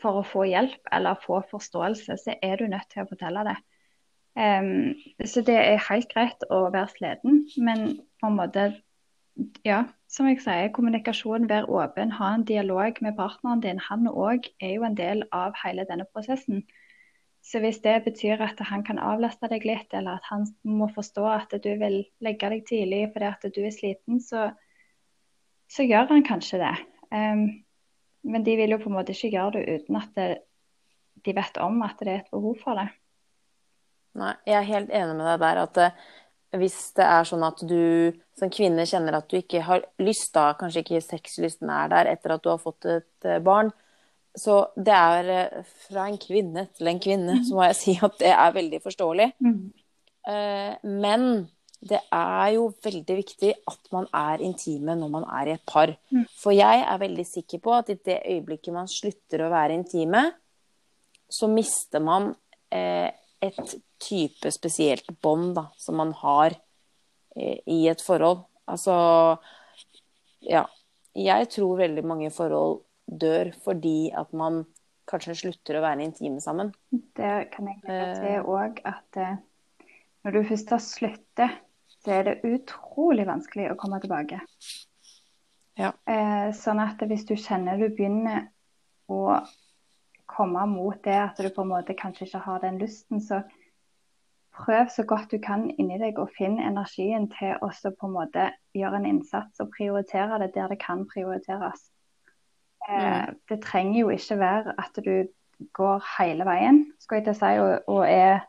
For 0.00 0.20
å 0.20 0.26
få 0.26 0.46
hjelp 0.48 0.92
eller 0.92 1.18
få 1.22 1.42
forståelse, 1.50 2.16
så 2.18 2.36
er 2.42 2.56
du 2.56 2.66
nødt 2.70 2.88
til 2.92 3.04
å 3.04 3.10
fortelle 3.10 3.44
det. 3.50 3.56
Um, 4.40 4.94
så 5.26 5.42
det 5.44 5.56
er 5.58 5.82
helt 5.88 6.08
greit 6.12 6.46
å 6.48 6.62
være 6.70 6.88
sliten, 6.94 7.42
men 7.58 7.98
på 8.20 8.30
en 8.30 8.38
måte 8.38 8.70
ja, 9.64 9.84
som 10.10 10.28
jeg 10.28 10.40
sier, 10.44 10.70
kommunikasjon, 10.74 11.48
vær 11.50 11.68
åpen, 11.70 12.12
ha 12.18 12.34
en 12.34 12.44
dialog 12.48 12.98
med 13.04 13.16
partneren 13.18 13.62
din. 13.64 13.80
Han 13.88 14.08
òg 14.10 14.48
er 14.60 14.74
jo 14.76 14.86
en 14.86 14.96
del 14.98 15.24
av 15.36 15.56
hele 15.62 15.86
denne 15.88 16.06
prosessen. 16.12 16.64
Så 17.42 17.62
hvis 17.62 17.80
det 17.80 18.02
betyr 18.04 18.42
at 18.44 18.58
han 18.68 18.82
kan 18.84 18.98
avlaste 19.00 19.48
deg 19.48 19.64
litt, 19.64 19.94
eller 19.96 20.18
at 20.18 20.26
han 20.28 20.44
må 20.64 20.90
forstå 20.94 21.24
at 21.30 21.54
du 21.64 21.70
vil 21.80 22.02
legge 22.20 22.50
deg 22.52 22.66
tidlig 22.68 23.06
fordi 23.14 23.30
at 23.30 23.46
du 23.56 23.62
er 23.64 23.72
sliten, 23.74 24.20
så, 24.20 24.50
så 25.70 25.86
gjør 25.86 26.08
han 26.10 26.24
kanskje 26.26 26.60
det. 26.62 26.76
Um, 27.10 27.44
men 28.30 28.46
de 28.46 28.56
vil 28.58 28.74
jo 28.74 28.80
på 28.82 28.90
en 28.90 28.98
måte 28.98 29.14
ikke 29.14 29.32
gjøre 29.34 29.58
det 29.58 29.80
uten 29.80 29.98
at 30.00 30.16
det, 30.18 30.30
de 31.24 31.34
vet 31.36 31.60
om 31.62 31.78
at 31.86 32.00
det 32.00 32.12
er 32.12 32.22
et 32.22 32.32
behov 32.32 32.58
for 32.62 32.78
det. 32.78 32.88
Nei, 34.20 34.32
jeg 34.48 34.58
er 34.58 34.72
helt 34.72 34.90
enig 34.90 35.14
med 35.14 35.28
deg 35.28 35.44
der 35.44 35.62
at 35.62 35.82
uh, 35.84 36.08
hvis 36.60 36.78
det 36.98 37.06
er 37.06 37.28
sånn 37.28 37.46
at 37.46 37.62
du 37.62 38.10
som 38.38 38.50
kvinne 38.50 38.86
kjenner 38.88 39.20
at 39.20 39.28
du 39.30 39.38
ikke 39.38 39.62
har 39.62 39.84
lyst, 40.02 40.32
da 40.34 40.50
kanskje 40.58 40.82
ikke 40.82 41.04
sexlysten 41.04 41.70
er 41.70 41.92
der 41.92 42.10
etter 42.10 42.34
at 42.34 42.42
du 42.42 42.50
har 42.50 42.62
fått 42.62 42.88
et 42.90 43.28
uh, 43.28 43.38
barn, 43.44 43.70
så 44.38 44.62
det 44.78 44.96
er 44.96 45.30
uh, 45.60 45.70
fra 45.86 46.08
en 46.10 46.18
kvinne 46.22 46.66
til 46.74 46.90
en 46.90 47.02
kvinne, 47.02 47.38
så 47.46 47.54
må 47.54 47.68
jeg 47.70 47.78
si 47.78 47.96
at 48.02 48.18
det 48.22 48.34
er 48.34 48.58
veldig 48.58 48.82
forståelig. 48.82 49.30
Eh, 50.28 50.74
Men 50.82 51.48
det 51.80 52.00
er 52.12 52.48
jo 52.58 52.66
veldig 52.84 53.14
viktig 53.22 53.50
at 53.70 53.86
man 53.94 54.06
er 54.16 54.42
intime 54.44 54.96
når 55.00 55.12
man 55.12 55.24
er 55.38 55.48
i 55.48 55.54
et 55.56 55.64
par. 55.68 55.92
Mm. 56.12 56.26
For 56.36 56.52
jeg 56.52 56.82
er 56.84 57.00
veldig 57.00 57.24
sikker 57.24 57.62
på 57.64 57.72
at 57.72 57.92
i 57.92 57.96
det 57.96 58.18
øyeblikket 58.20 58.76
man 58.76 58.90
slutter 58.90 59.46
å 59.46 59.52
være 59.52 59.78
intime, 59.78 60.26
så 61.30 61.48
mister 61.48 62.02
man 62.04 62.34
eh, 62.74 63.08
et 63.40 63.74
type 64.00 64.52
spesielt 64.52 65.08
bånd 65.22 65.54
da, 65.56 65.70
som 65.80 65.96
man 66.00 66.12
har 66.20 66.52
eh, 67.36 67.62
i 67.64 67.86
et 67.88 68.04
forhold. 68.04 68.44
Altså 68.68 68.94
Ja. 70.40 70.66
Jeg 71.10 71.48
tror 71.50 71.80
veldig 71.80 72.04
mange 72.06 72.28
forhold 72.30 72.84
dør 73.10 73.48
fordi 73.64 74.12
at 74.14 74.30
man 74.30 74.60
kanskje 75.10 75.34
slutter 75.40 75.80
å 75.80 75.82
være 75.82 76.04
intime 76.04 76.38
sammen. 76.40 76.70
Det 76.92 77.50
kan 77.50 77.66
jeg 77.66 77.80
legge 77.82 78.12
til 78.20 78.46
òg 78.46 78.78
at 78.86 79.18
eh, 79.18 79.40
når 80.22 80.36
du 80.36 80.40
først 80.52 80.70
har 80.70 80.82
sluttet, 80.84 81.58
så 82.04 82.14
er 82.16 82.28
det 82.28 82.40
utrolig 82.48 83.26
vanskelig 83.28 83.70
å 83.72 83.78
komme 83.80 84.00
tilbake. 84.00 84.40
Ja. 85.80 85.92
Eh, 86.08 86.50
sånn 86.56 86.80
at 86.82 87.00
hvis 87.08 87.26
du 87.28 87.36
kjenner 87.38 87.80
du 87.80 87.88
begynner 87.88 88.48
å 89.10 89.40
komme 90.30 90.66
mot 90.70 90.98
det 91.04 91.16
at 91.18 91.40
du 91.40 91.48
på 91.52 91.64
en 91.64 91.72
måte 91.72 91.96
kanskje 91.98 92.26
ikke 92.28 92.44
har 92.44 92.60
den 92.62 92.78
lysten, 92.80 93.20
så 93.20 93.42
prøv 94.54 94.90
så 94.92 95.04
godt 95.08 95.32
du 95.32 95.38
kan 95.42 95.68
inni 95.70 95.98
deg 96.00 96.18
og 96.20 96.32
finn 96.36 96.58
energien 96.62 97.28
til 97.32 97.56
å 97.62 97.70
på 97.70 98.08
en 98.08 98.14
måte 98.16 98.50
gjøre 98.76 99.00
en 99.00 99.08
innsats 99.08 99.62
og 99.62 99.72
prioritere 99.76 100.40
det 100.42 100.52
der 100.54 100.70
det 100.72 100.80
kan 100.82 101.06
prioriteres. 101.08 101.88
Eh, 102.88 103.28
det 103.48 103.60
trenger 103.64 104.00
jo 104.00 104.14
ikke 104.14 104.38
være 104.40 104.74
at 104.80 105.02
du 105.04 105.28
går 105.76 106.04
hele 106.18 106.46
veien, 106.48 106.84
skal 107.00 107.20
jeg 107.20 107.28
til 107.28 107.34
å 107.34 107.40
si, 107.40 107.52
og, 107.60 107.90
og 107.92 108.04
er 108.08 108.40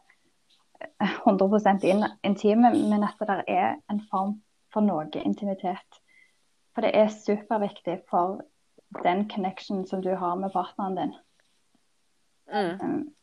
100% 1.04 1.84
in, 1.88 2.06
intime, 2.24 2.72
men 2.74 3.04
at 3.08 3.20
det 3.20 3.44
er 3.48 3.76
en 3.92 4.02
form 4.12 4.38
for 4.74 4.86
noe 4.86 5.08
intimitet. 5.26 6.02
For 6.76 6.86
det 6.86 6.94
er 6.96 7.12
superviktig 7.14 8.02
for 8.10 8.42
den 9.04 9.28
connection 9.30 9.86
som 9.88 10.02
du 10.02 10.14
har 10.16 10.36
med 10.40 10.54
partneren 10.54 10.96
din. 10.96 11.16
Mm. 12.52 12.80
Um, 12.82 13.14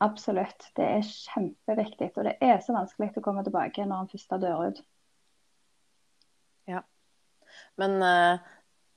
absolutt. 0.00 0.70
Det 0.76 0.84
er 0.84 1.06
kjempeviktig. 1.06 2.10
Og 2.16 2.24
det 2.24 2.36
er 2.40 2.60
så 2.62 2.74
vanskelig 2.74 3.12
å 3.16 3.24
komme 3.24 3.44
tilbake 3.46 3.86
når 3.86 4.02
han 4.02 4.10
først 4.12 4.38
dør 4.42 4.70
ut. 4.70 4.82
Men 7.78 8.02
uh, 8.02 8.38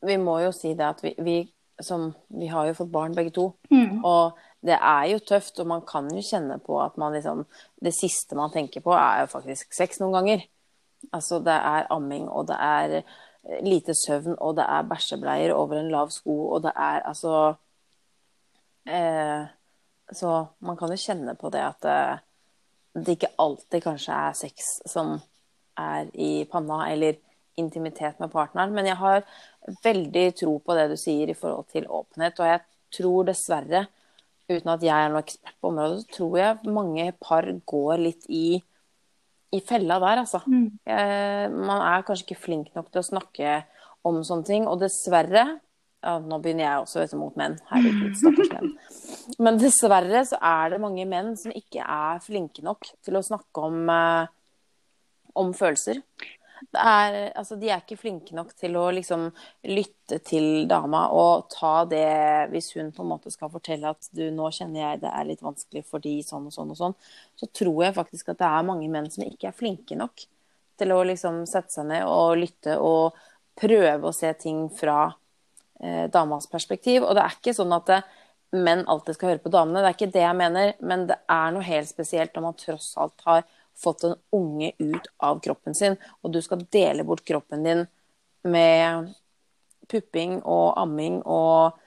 vi 0.06 0.17
må 0.17 0.39
jo 0.45 0.54
si 0.56 0.74
det 0.78 0.88
at 0.88 1.04
vi, 1.04 1.13
vi, 1.21 1.38
som, 1.82 2.12
vi 2.30 2.50
har 2.52 2.69
jo 2.69 2.78
fått 2.82 2.93
barn 2.93 3.15
begge 3.17 3.34
to. 3.36 3.52
Mm. 3.74 4.02
Og 4.06 4.39
det 4.62 4.78
er 4.78 5.06
jo 5.10 5.19
tøft, 5.26 5.60
og 5.60 5.67
man 5.67 5.82
kan 5.88 6.10
jo 6.13 6.21
kjenne 6.21 6.60
på 6.62 6.78
at 6.84 6.97
man 7.02 7.15
liksom 7.15 7.45
Det 7.82 7.93
siste 7.97 8.38
man 8.38 8.52
tenker 8.54 8.84
på, 8.86 8.93
er 8.93 9.24
jo 9.24 9.32
faktisk 9.32 9.74
sex 9.74 10.00
noen 10.00 10.13
ganger. 10.13 10.43
Altså 11.10 11.39
det 11.41 11.56
er 11.56 11.89
amming, 11.89 12.28
og 12.30 12.47
det 12.52 12.58
er 12.62 12.95
eh, 13.00 13.62
lite 13.65 13.95
søvn, 13.97 14.36
og 14.38 14.60
det 14.60 14.67
er 14.69 14.86
bæsjebleier 14.89 15.54
over 15.56 15.80
en 15.80 15.89
lav 15.89 16.12
sko, 16.13 16.36
og 16.54 16.62
det 16.67 16.74
er 16.76 17.02
altså 17.10 17.56
eh, 18.86 19.50
Så 20.13 20.45
man 20.60 20.78
kan 20.78 20.91
jo 20.91 21.00
kjenne 21.00 21.36
på 21.39 21.50
det 21.50 21.63
at 21.65 21.86
eh, 21.89 22.21
det 22.93 23.15
ikke 23.17 23.34
alltid 23.39 23.82
kanskje 23.82 24.13
er 24.13 24.34
sex 24.36 24.69
som 24.86 25.15
er 25.80 26.10
i 26.13 26.45
panna, 26.52 26.84
eller 26.91 27.17
intimitet 27.58 28.19
med 28.19 28.30
partneren. 28.32 28.74
Men 28.76 28.86
jeg 28.86 29.00
har 29.00 29.24
veldig 29.84 30.26
tro 30.36 30.58
på 30.60 30.76
det 30.76 30.89
du 30.91 30.97
sier 31.00 31.32
i 31.32 31.38
forhold 31.38 31.71
til 31.71 31.88
åpenhet, 31.89 32.39
og 32.39 32.52
jeg 32.52 32.62
tror 33.00 33.30
dessverre, 33.32 33.86
uten 34.57 34.73
at 34.73 34.83
jeg 34.85 34.95
er 34.95 35.11
noen 35.11 35.23
ekspert 35.23 35.57
på 35.61 35.71
området, 35.71 36.03
så 36.03 36.17
tror 36.17 36.37
jeg 36.39 36.73
mange 36.77 37.07
par 37.21 37.47
går 37.73 38.03
litt 38.03 38.27
i, 38.29 38.59
i 39.51 39.61
fella 39.67 39.99
der, 40.03 40.23
altså. 40.23 40.41
Mm. 40.45 40.67
Eh, 40.85 41.45
man 41.53 41.83
er 41.87 42.05
kanskje 42.07 42.29
ikke 42.29 42.43
flink 42.47 42.71
nok 42.77 42.91
til 42.91 43.03
å 43.03 43.09
snakke 43.09 43.59
om 44.07 44.21
sånne 44.25 44.47
ting, 44.47 44.69
og 44.69 44.81
dessverre 44.81 45.45
ja, 46.01 46.15
Nå 46.17 46.39
begynner 46.41 46.65
jeg 46.65 46.81
også 46.81 46.97
vet 46.97 47.11
du, 47.13 47.17
mot 47.21 47.35
menn. 47.37 47.59
Herregud, 47.69 48.15
stakkars 48.17 48.47
menn. 48.55 48.71
Men 49.45 49.59
dessverre 49.61 50.23
så 50.25 50.39
er 50.41 50.71
det 50.73 50.79
mange 50.81 51.03
menn 51.05 51.35
som 51.37 51.53
ikke 51.53 51.85
er 51.85 52.23
flinke 52.25 52.63
nok 52.65 52.87
til 53.05 53.19
å 53.19 53.21
snakke 53.25 53.65
om, 53.67 53.83
eh, 53.93 54.31
om 55.37 55.51
følelser. 55.53 56.01
Er, 56.69 57.32
altså, 57.36 57.56
de 57.58 57.71
er 57.71 57.82
ikke 57.82 57.97
flinke 57.97 58.36
nok 58.38 58.52
til 58.58 58.76
å 58.78 58.84
liksom 58.93 59.26
lytte 59.65 60.19
til 60.26 60.67
dama 60.69 61.08
og 61.15 61.47
ta 61.52 61.86
det 61.89 62.52
hvis 62.52 62.69
hun 62.78 62.91
på 62.93 63.02
en 63.02 63.10
måte 63.15 63.34
skal 63.34 63.50
fortelle 63.54 63.89
at 63.89 64.12
du, 64.13 64.28
nå 64.34 64.52
kjenner 64.54 64.84
jeg 64.84 65.02
det 65.02 65.10
er 65.10 65.28
litt 65.28 65.41
vanskelig 65.41 65.84
fordi 65.89 66.19
sånn 66.26 66.45
og 66.52 66.54
sånn 66.56 66.76
og 66.76 66.78
sånn. 66.78 66.95
Så 67.39 67.50
tror 67.50 67.88
jeg 67.88 67.97
faktisk 67.97 68.30
at 68.34 68.41
det 68.43 68.52
er 68.52 68.69
mange 68.69 68.89
menn 68.93 69.10
som 69.12 69.26
ikke 69.26 69.50
er 69.50 69.58
flinke 69.58 69.97
nok 69.97 70.26
til 70.82 70.93
å 70.93 71.02
liksom 71.08 71.43
sette 71.50 71.74
seg 71.74 71.89
ned 71.89 72.06
og 72.10 72.38
lytte 72.39 72.78
og 72.82 73.17
prøve 73.62 74.10
å 74.10 74.15
se 74.15 74.32
ting 74.39 74.67
fra 74.74 75.04
eh, 75.82 76.08
damas 76.13 76.47
perspektiv. 76.50 77.06
Og 77.06 77.17
det 77.17 77.26
er 77.26 77.38
ikke 77.38 77.56
sånn 77.58 77.74
at 77.78 77.89
det, 77.89 78.02
menn 78.52 78.84
alltid 78.89 79.15
skal 79.15 79.32
høre 79.32 79.43
på 79.43 79.52
damene, 79.54 79.80
det 79.80 79.89
er 79.91 79.95
ikke 79.95 80.13
det 80.13 80.24
jeg 80.26 80.38
mener. 80.38 80.74
Men 80.84 81.06
det 81.10 81.17
er 81.32 81.54
noe 81.56 81.65
helt 81.65 81.89
spesielt 81.89 82.36
når 82.36 82.47
man 82.47 82.58
tross 82.60 82.93
alt 83.00 83.28
har 83.28 83.45
fått 83.82 84.06
en 84.08 84.15
unge 84.36 84.72
ut 84.80 85.10
av 85.24 85.41
kroppen 85.44 85.76
sin, 85.78 85.98
og 86.22 86.34
du 86.34 86.41
skal 86.44 86.65
dele 86.74 87.06
bort 87.08 87.26
kroppen 87.28 87.65
din 87.65 87.86
med 88.48 89.12
pupping 89.91 90.39
og 90.48 90.80
amming, 90.82 91.20
og 91.26 91.78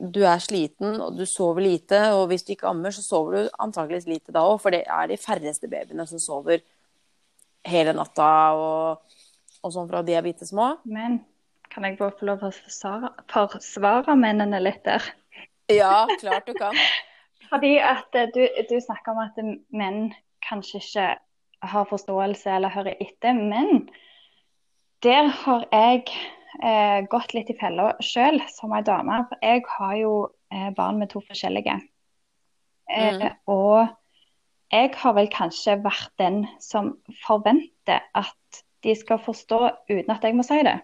du 0.00 0.22
er 0.24 0.40
sliten, 0.40 0.96
og 1.02 1.16
du 1.18 1.26
sover 1.28 1.66
lite, 1.66 1.98
og 2.16 2.30
hvis 2.30 2.46
du 2.46 2.54
ikke 2.54 2.70
ammer, 2.70 2.94
så 2.94 3.04
sover 3.04 3.36
du 3.36 3.56
antakeligvis 3.60 4.08
lite 4.08 4.34
da 4.34 4.46
òg, 4.48 4.56
for 4.62 4.72
det 4.74 4.86
er 4.88 5.10
de 5.10 5.18
færreste 5.20 5.68
babyene 5.68 6.06
som 6.08 6.22
sover 6.22 6.62
hele 7.68 7.92
natta 7.92 8.30
og, 8.56 9.18
og 9.60 9.74
sånn 9.74 9.90
fra 9.90 10.00
de 10.06 10.16
er 10.16 10.24
bitte 10.24 10.48
små. 10.48 10.72
Men 10.88 11.20
kan 11.70 11.84
jeg 11.84 11.98
bare 12.00 12.16
få 12.16 12.30
lov 12.30 12.40
til 12.40 12.48
å 12.48 13.46
forsvare, 13.52 14.16
mennene 14.18 14.62
litt 14.62 14.82
der? 14.88 15.04
Ja, 15.70 16.06
klart 16.18 16.48
du 16.48 16.56
kan. 16.56 16.76
Fordi 17.50 17.76
at 17.82 18.14
eh, 18.16 18.30
du, 18.34 18.42
du 18.70 18.76
snakker 18.80 19.12
om 19.12 19.20
at 19.22 19.38
menn 19.74 20.10
kanskje 20.46 20.80
ikke 20.80 21.06
har 21.62 21.88
forståelse 21.90 22.50
eller 22.56 22.72
hører 22.72 23.00
etter. 23.00 23.36
Men 23.36 23.88
der 25.04 25.30
har 25.42 25.66
jeg 25.72 26.04
eh, 26.62 27.00
gått 27.12 27.34
litt 27.36 27.50
i 27.52 27.58
fella 27.60 27.92
sjøl 28.04 28.40
som 28.52 28.74
ei 28.76 28.82
dame. 28.86 29.22
For 29.30 29.44
jeg 29.44 29.64
har 29.76 29.96
jo 30.00 30.12
eh, 30.52 30.68
barn 30.76 31.00
med 31.00 31.12
to 31.12 31.24
forskjellige. 31.26 31.80
Eh, 32.90 33.16
Mm. 33.20 33.36
Og 33.46 33.86
jeg 34.70 34.90
har 34.96 35.14
vel 35.14 35.28
kanskje 35.30 35.76
vært 35.82 36.12
den 36.18 36.44
som 36.62 36.96
forventer 37.26 38.02
at 38.14 38.62
de 38.84 38.94
skal 38.96 39.20
forstå 39.22 39.60
uten 39.90 40.10
at 40.10 40.24
jeg 40.24 40.36
må 40.36 40.46
si 40.46 40.60
det. 40.66 40.78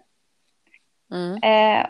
Mm. 1.10 1.38
Eh, 1.42 1.84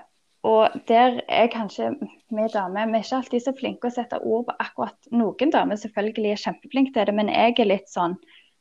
og 0.46 0.77
der 0.88 1.20
er 1.29 1.49
kanskje 1.51 1.90
vi 2.31 2.49
damer 2.53 2.87
vi 2.90 2.99
er 2.99 3.05
ikke 3.05 3.18
alltid 3.18 3.42
så 3.42 3.55
flinke 3.57 3.88
å 3.88 3.94
sette 3.94 4.20
ord 4.22 4.46
på 4.46 4.57
akkurat 4.62 5.09
noen 5.11 5.53
damer. 5.53 5.79
Selvfølgelig 5.81 6.33
er 6.33 6.42
kjempeflinke 6.44 6.94
til 6.94 7.09
det, 7.09 7.14
men 7.16 7.33
jeg 7.33 7.57
er 7.59 7.70
litt 7.70 7.90
sånn, 7.90 8.14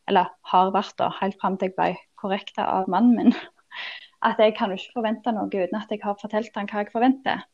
eller 0.09 0.31
har 0.51 0.71
vært 0.75 0.95
da, 1.01 1.09
helt 1.21 1.37
fram 1.41 1.57
til 1.57 1.71
jeg 1.71 1.77
ble 1.77 1.91
korrekta 2.21 2.67
av 2.77 2.89
mannen 2.91 3.15
min, 3.17 3.35
at 4.27 4.39
jeg 4.41 4.55
kan 4.57 4.71
jo 4.71 4.79
ikke 4.79 4.99
forvente 4.99 5.33
noe 5.35 5.49
uten 5.49 5.79
at 5.79 5.91
jeg 5.91 6.03
har 6.03 6.17
fortalt 6.21 6.57
han 6.57 6.69
hva 6.71 6.83
jeg 6.83 6.93
forventer. 6.93 7.45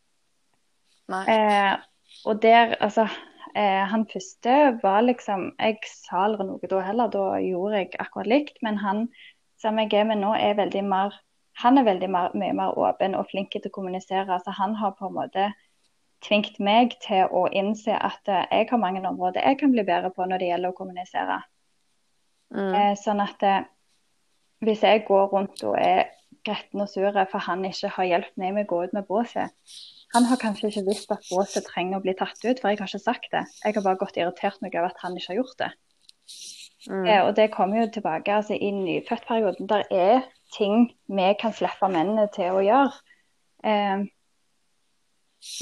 Eh, 1.12 1.74
og 2.26 2.42
der, 2.42 2.76
altså 2.80 3.08
eh, 3.56 3.84
Han 3.92 4.06
første 4.14 4.80
var 4.84 5.02
liksom 5.02 5.52
Jeg 5.60 5.78
sa 5.84 6.26
aldri 6.26 6.46
noe 6.48 6.70
da 6.72 6.80
heller, 6.86 7.10
da 7.12 7.40
gjorde 7.44 7.82
jeg 7.82 7.90
akkurat 8.00 8.30
likt. 8.30 8.62
Men 8.62 8.78
han 8.78 9.10
som 9.62 9.80
jeg 9.80 9.94
er 9.94 10.08
med 10.08 10.22
nå, 10.22 10.34
er 10.34 10.56
veldig 10.56 10.84
mer 10.88 11.18
Han 11.64 11.78
er 11.78 11.84
veldig 11.84 12.10
mer, 12.10 12.32
mye 12.34 12.54
mer 12.56 12.78
åpen 12.80 13.16
og 13.16 13.28
flink 13.32 13.52
til 13.52 13.68
å 13.68 13.76
kommunisere. 13.76 14.40
Så 14.40 14.56
han 14.56 14.76
har 14.76 14.96
på 15.00 15.10
en 15.10 15.18
måte 15.18 15.50
tvingt 16.26 16.60
meg 16.62 16.96
til 17.04 17.28
å 17.34 17.48
innse 17.52 17.98
at 17.98 18.30
eh, 18.30 18.46
jeg 18.52 18.70
har 18.72 18.80
mange 18.82 19.02
områder 19.08 19.44
jeg 19.44 19.60
kan 19.60 19.74
bli 19.74 19.84
bedre 19.84 20.14
på 20.16 20.26
når 20.26 20.40
det 20.40 20.52
gjelder 20.52 20.72
å 20.72 20.78
kommunisere. 20.78 21.42
Mm. 22.52 22.74
Eh, 22.76 22.96
sånn 23.00 23.22
at 23.24 23.44
eh, 23.48 23.62
hvis 24.66 24.84
jeg 24.84 25.06
går 25.08 25.30
rundt 25.32 25.64
og 25.64 25.78
er 25.80 26.10
gretten 26.46 26.82
og 26.84 26.90
sur 26.90 27.16
for 27.32 27.46
han 27.46 27.64
ikke 27.68 27.92
har 27.96 28.10
hjulpet 28.10 28.42
meg 28.42 28.56
med 28.56 28.66
å 28.66 28.72
gå 28.72 28.80
ut 28.86 28.96
med 28.98 29.06
båset 29.08 29.54
Han 30.16 30.26
har 30.30 30.40
kanskje 30.42 30.72
ikke 30.72 30.88
visst 30.90 31.14
at 31.14 31.28
båset 31.30 31.68
trenger 31.70 32.00
å 32.00 32.04
bli 32.04 32.16
tatt 32.18 32.40
ut, 32.44 32.60
for 32.60 32.68
jeg 32.68 32.82
har 32.82 32.90
ikke 32.90 33.00
sagt 33.00 33.30
det. 33.32 33.46
Jeg 33.64 33.78
har 33.78 33.86
bare 33.86 34.00
gått 34.02 34.18
irritert 34.20 34.60
meg 34.60 34.76
over 34.76 34.92
at 34.92 35.00
han 35.06 35.16
ikke 35.16 35.32
har 35.32 35.40
gjort 35.40 35.62
det. 35.62 35.70
Mm. 36.90 37.06
Eh, 37.06 37.22
og 37.24 37.36
det 37.38 37.52
kommer 37.54 37.80
jo 37.80 37.92
tilbake 37.96 38.34
altså, 38.36 38.58
i 38.58 38.74
nyfødtperioden. 38.76 39.70
Der 39.72 39.86
er 39.88 40.26
ting 40.52 40.90
vi 41.08 41.30
kan 41.40 41.56
slippe 41.56 41.88
mennene 41.88 42.28
til 42.36 42.58
å 42.58 42.66
gjøre. 42.66 42.92
Eh, 43.64 44.04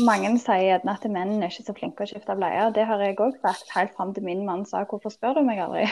mange 0.03 0.33
sier 0.41 0.65
gjerne 0.65 0.97
at 0.97 1.05
mennene 1.05 1.45
er 1.45 1.53
ikke 1.53 1.69
så 1.69 1.75
flinke 1.77 2.07
å 2.07 2.09
skifte 2.09 2.35
bleier. 2.39 2.73
Det 2.73 2.89
har 2.89 3.05
jeg 3.05 3.19
òg 3.21 3.37
sagt 3.43 3.69
helt 3.75 3.93
fram 3.95 4.15
til 4.15 4.25
min 4.25 4.45
mann 4.49 4.65
sa 4.65 4.81
'hvorfor 4.83 5.13
spør 5.13 5.37
du 5.37 5.43
meg 5.45 5.61
aldri'? 5.61 5.85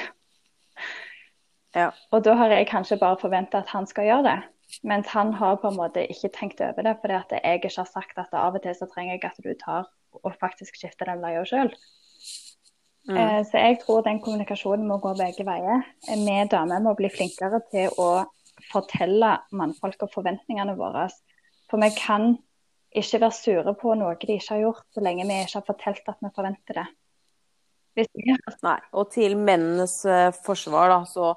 Ja. 1.77 1.91
Og 2.11 2.23
da 2.25 2.33
har 2.39 2.53
jeg 2.53 2.69
kanskje 2.71 2.97
bare 3.01 3.19
forventa 3.21 3.61
at 3.61 3.69
han 3.73 3.87
skal 3.89 4.07
gjøre 4.09 4.25
det. 4.25 4.37
Mens 4.83 5.07
han 5.13 5.31
har 5.37 5.59
på 5.61 5.69
en 5.69 5.77
måte 5.77 6.03
ikke 6.11 6.31
tenkt 6.35 6.61
over 6.61 6.83
det, 6.83 6.97
fordi 7.01 7.15
at 7.15 7.35
jeg 7.37 7.59
ikke 7.59 7.71
har 7.77 7.87
sagt 7.87 8.17
at 8.19 8.33
av 8.35 8.57
og 8.57 8.63
til 8.63 8.75
så 8.75 8.87
trenger 8.91 9.15
jeg 9.15 9.29
at 9.29 9.39
du 9.43 9.53
tar 9.61 9.87
og 10.17 10.33
faktisk 10.41 10.75
skifter 10.79 11.07
den 11.07 11.21
leia 11.23 11.43
sjøl. 11.47 11.71
Mm. 13.07 13.17
Eh, 13.17 13.41
så 13.47 13.61
jeg 13.61 13.79
tror 13.83 14.03
den 14.03 14.19
kommunikasjonen 14.23 14.87
må 14.87 14.97
gå 15.03 15.13
begge 15.15 15.45
veier. 15.47 15.85
Vi 16.09 16.39
damer 16.51 16.83
må 16.83 16.95
bli 16.97 17.11
flinkere 17.13 17.61
til 17.71 17.93
å 18.01 18.25
fortelle 18.71 19.37
mannfolk 19.55 20.03
og 20.03 20.13
forventningene 20.15 20.75
våre. 20.79 21.07
For 21.71 21.79
vi 21.83 21.91
kan 21.95 22.33
ikke 22.97 23.21
være 23.21 23.35
sure 23.35 23.73
på 23.79 23.95
noe 23.99 24.15
de 24.19 24.35
ikke 24.35 24.55
har 24.55 24.63
gjort, 24.65 24.85
så 24.95 25.03
lenge 25.03 25.27
vi 25.27 25.41
ikke 25.43 25.59
har 25.59 25.67
fortalt 25.67 26.11
at 26.11 26.23
vi 26.23 26.33
forventer 26.35 26.81
det. 26.81 26.87
Hvis 27.97 28.09
vi 28.13 28.35
Nei. 28.65 28.79
Og 28.93 29.11
til 29.13 29.37
mennenes 29.39 29.99
eh, 30.05 30.33
forsvar, 30.45 30.91
da, 30.91 30.99
så 31.09 31.31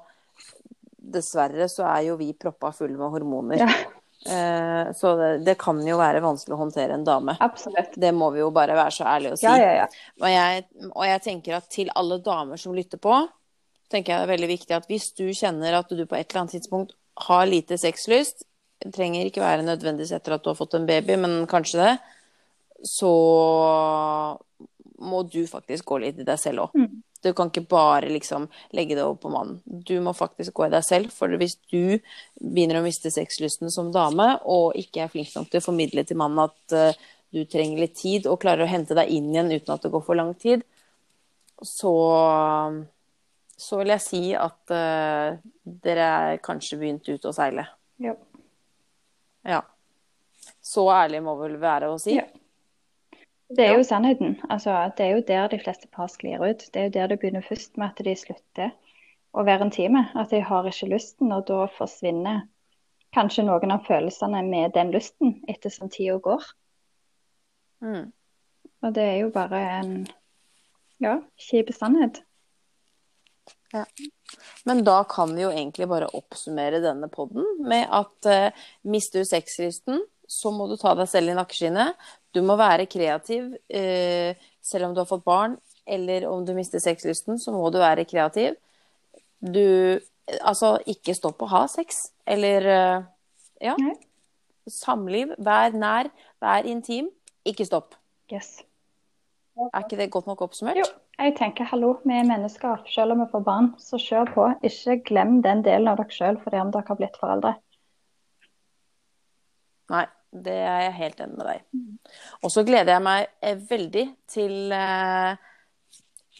dessverre 1.01 1.67
så 1.71 1.87
er 1.89 2.05
jo 2.11 2.19
vi 2.19 2.31
proppa 2.37 2.71
fulle 2.75 2.97
med 2.97 3.11
hormoner. 3.13 3.63
Ja. 3.63 3.71
Eh, 4.21 4.93
så 4.93 5.15
det, 5.17 5.29
det 5.47 5.55
kan 5.61 5.79
jo 5.87 5.97
være 5.97 6.21
vanskelig 6.21 6.53
å 6.53 6.61
håndtere 6.61 6.93
en 6.93 7.05
dame. 7.07 7.35
Absolutt. 7.41 7.95
Det 7.97 8.11
må 8.13 8.29
vi 8.35 8.43
jo 8.43 8.51
bare 8.53 8.77
være 8.77 8.93
så 8.93 9.07
ærlige 9.09 9.33
å 9.33 9.39
si. 9.41 9.47
Ja, 9.47 9.57
ja, 9.57 9.71
ja. 9.81 9.87
Og, 10.21 10.27
jeg, 10.29 10.65
og 10.91 11.05
jeg 11.09 11.23
tenker 11.25 11.57
at 11.57 11.69
til 11.73 11.89
alle 11.97 12.19
damer 12.21 12.61
som 12.61 12.75
lytter 12.77 13.01
på, 13.01 13.17
tenker 13.91 14.13
jeg 14.13 14.21
det 14.21 14.27
er 14.27 14.33
veldig 14.35 14.51
viktig 14.53 14.77
at 14.77 14.87
hvis 14.91 15.09
du 15.17 15.25
kjenner 15.35 15.79
at 15.81 15.89
du 15.89 16.05
på 16.05 16.17
et 16.17 16.29
eller 16.29 16.43
annet 16.43 16.55
tidspunkt 16.59 16.95
har 17.25 17.49
lite 17.49 17.77
sexlyst, 17.81 18.45
trenger 18.93 19.27
ikke 19.27 19.43
være 19.43 19.65
nødvendigvis 19.65 20.13
etter 20.15 20.37
at 20.37 20.45
du 20.45 20.49
har 20.51 20.57
fått 20.57 20.77
en 20.77 20.87
baby, 20.89 21.17
men 21.21 21.43
kanskje 21.49 21.81
det, 21.81 21.91
så 22.87 23.11
må 25.01 25.21
du 25.29 25.43
faktisk 25.49 25.91
gå 25.91 25.99
litt 26.05 26.21
i 26.21 26.25
deg 26.25 26.39
selv 26.41 26.67
òg. 26.67 26.77
Mm. 26.77 27.01
Du 27.21 27.31
kan 27.37 27.51
ikke 27.51 27.67
bare 27.69 28.09
liksom 28.09 28.47
legge 28.73 28.97
det 28.97 29.03
over 29.05 29.19
på 29.21 29.31
mannen. 29.33 29.59
Du 29.65 29.93
må 30.01 30.13
faktisk 30.17 30.55
gå 30.57 30.67
i 30.67 30.73
deg 30.73 30.85
selv, 30.85 31.13
for 31.13 31.33
hvis 31.37 31.57
du 31.69 31.99
begynner 32.41 32.79
å 32.79 32.85
miste 32.85 33.11
sexlysten 33.13 33.69
som 33.73 33.91
dame, 33.93 34.33
og 34.49 34.77
ikke 34.79 35.05
er 35.05 35.11
flink 35.13 35.35
nok 35.35 35.51
til 35.51 35.61
å 35.61 35.67
formidle 35.67 36.05
til 36.07 36.17
mannen 36.21 36.47
at 36.47 36.77
uh, 36.77 37.03
du 37.31 37.43
trenger 37.45 37.83
litt 37.83 37.93
tid, 37.99 38.25
og 38.25 38.41
klarer 38.41 38.65
å 38.65 38.71
hente 38.71 38.97
deg 38.97 39.13
inn 39.13 39.29
igjen 39.29 39.53
uten 39.53 39.75
at 39.75 39.85
det 39.85 39.93
går 39.93 40.03
for 40.07 40.17
lang 40.17 40.33
tid, 40.41 40.65
så 41.61 41.93
så 43.61 43.77
vil 43.77 43.93
jeg 43.93 44.01
si 44.01 44.21
at 44.33 44.73
uh, 44.73 45.37
dere 45.85 46.05
er 46.25 46.39
kanskje 46.41 46.79
begynt 46.81 47.05
ut 47.11 47.27
å 47.29 47.33
seile. 47.35 47.67
Ja. 48.01 48.15
Ja. 49.45 49.61
Så 50.61 50.87
ærlig 50.93 51.21
må 51.21 51.35
vel 51.37 51.59
være 51.61 51.91
å 51.93 51.99
si. 52.01 52.15
Ja. 52.17 52.25
Det 53.51 53.65
er 53.65 53.75
jo 53.75 53.83
sannheten. 53.83 54.37
Altså, 54.49 54.73
det 54.97 55.05
er 55.05 55.17
jo 55.17 55.25
der 55.27 55.49
de 55.51 55.59
fleste 55.59 55.87
par 55.91 56.07
sklir 56.07 56.39
ut. 56.39 56.63
Det 56.73 56.79
er 56.79 56.87
jo 56.87 56.95
der 56.95 57.11
det 57.11 57.19
begynner 57.19 57.43
først 57.43 57.77
med 57.77 57.91
at 57.91 58.05
de 58.05 58.15
slutter 58.15 58.71
å 59.35 59.43
være 59.47 59.67
intime. 59.67 60.05
At 60.15 60.31
de 60.31 60.39
har 60.43 60.67
ikke 60.67 60.89
lysten, 60.93 61.31
og 61.35 61.45
da 61.49 61.65
forsvinner 61.75 62.45
kanskje 63.15 63.43
noen 63.47 63.75
av 63.75 63.83
følelsene 63.87 64.43
med 64.47 64.71
den 64.77 64.93
lysten 64.95 65.41
etter 65.51 65.73
som 65.73 65.91
tida 65.91 66.17
går. 66.23 66.47
Mm. 67.83 68.11
Og 68.81 68.95
det 68.95 69.03
er 69.03 69.17
jo 69.25 69.31
bare 69.35 69.61
en 69.81 69.95
ja, 71.03 71.17
kjip 71.49 71.73
sannhet. 71.75 72.21
Men 74.63 74.83
da 74.83 75.01
kan 75.09 75.35
vi 75.35 75.43
jo 75.45 75.51
egentlig 75.51 75.87
bare 75.89 76.09
oppsummere 76.17 76.81
denne 76.83 77.07
podden 77.11 77.45
med 77.67 77.87
at 77.87 78.27
uh, 78.29 78.65
mister 78.87 79.23
du 79.23 79.27
sexlysten, 79.27 80.01
så 80.31 80.51
må 80.55 80.69
du 80.69 80.77
ta 80.79 80.93
deg 80.95 81.09
selv 81.11 81.33
i 81.33 81.35
nakkeskinnet. 81.35 81.99
Du 82.31 82.39
må 82.45 82.55
være 82.59 82.87
kreativ 82.87 83.51
eh, 83.67 84.39
selv 84.63 84.87
om 84.87 84.95
du 84.95 85.01
har 85.03 85.09
fått 85.09 85.25
barn, 85.27 85.57
eller 85.83 86.29
om 86.29 86.45
du 86.47 86.53
mister 86.55 86.79
sexlysten, 86.79 87.39
så 87.41 87.51
må 87.51 87.67
du 87.73 87.81
være 87.81 88.07
kreativ. 88.07 88.55
Du 89.41 89.99
Altså, 90.47 90.75
ikke 90.87 91.15
stopp 91.17 91.41
å 91.43 91.49
ha 91.51 91.65
sex. 91.67 92.05
Eller 92.29 92.67
eh, 92.71 93.03
ja. 93.67 93.75
Nei. 93.81 93.95
Samliv. 94.69 95.33
Vær 95.41 95.73
nær, 95.75 96.11
vær 96.39 96.67
intim. 96.69 97.09
Ikke 97.47 97.65
stopp. 97.67 97.97
Yes. 98.31 98.61
Er 99.59 99.83
ikke 99.83 99.97
det 99.99 100.11
godt 100.13 100.29
nok 100.29 100.45
oppsummert? 100.45 100.79
Jo, 100.79 100.85
jeg 101.19 101.33
tenker 101.37 101.67
hallo, 101.67 101.95
vi 102.05 102.15
er 102.15 102.29
mennesker. 102.29 102.85
Selv 102.93 103.17
om 103.17 103.25
vi 103.25 103.27
får 103.33 103.43
barn, 103.45 103.67
så 103.81 103.99
kjør 103.99 104.31
på. 104.35 104.47
Ikke 104.69 105.01
glem 105.09 105.41
den 105.43 105.65
delen 105.65 105.91
av 105.91 105.99
dere 105.99 106.15
sjøl 106.15 106.39
fordi 106.41 106.61
om 106.61 106.71
dere 106.73 106.87
har 106.87 107.01
blitt 107.01 107.19
foreldre. 107.19 107.55
Nei, 109.91 110.05
det 110.31 110.57
er 110.63 110.81
jeg 110.87 110.93
helt 110.99 111.19
enig 111.25 111.37
med 111.37 111.47
deg. 111.47 111.63
Og 112.43 112.51
så 112.53 112.63
gleder 112.67 112.93
jeg 112.95 113.03
meg 113.05 113.27
eh, 113.43 113.57
veldig 113.69 114.03
til 114.31 114.71
eh, 114.75 115.35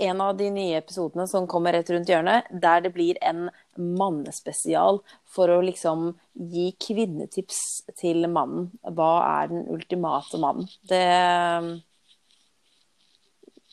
en 0.07 0.21
av 0.23 0.37
de 0.39 0.47
nye 0.49 0.77
episodene 0.79 1.27
som 1.29 1.45
kommer 1.51 1.75
rett 1.75 1.89
rundt 1.93 2.09
hjørnet, 2.09 2.47
der 2.63 2.81
det 2.81 2.93
blir 2.95 3.19
en 3.21 3.49
mannespesial 3.77 5.01
for 5.29 5.51
å 5.53 5.59
liksom 5.61 6.13
gi 6.33 6.71
kvinnetips 6.81 7.59
til 7.99 8.25
mannen. 8.31 8.69
Hva 8.81 9.11
er 9.43 9.51
den 9.51 9.67
ultimate 9.75 10.39
mannen? 10.41 10.67
Det 10.89 11.03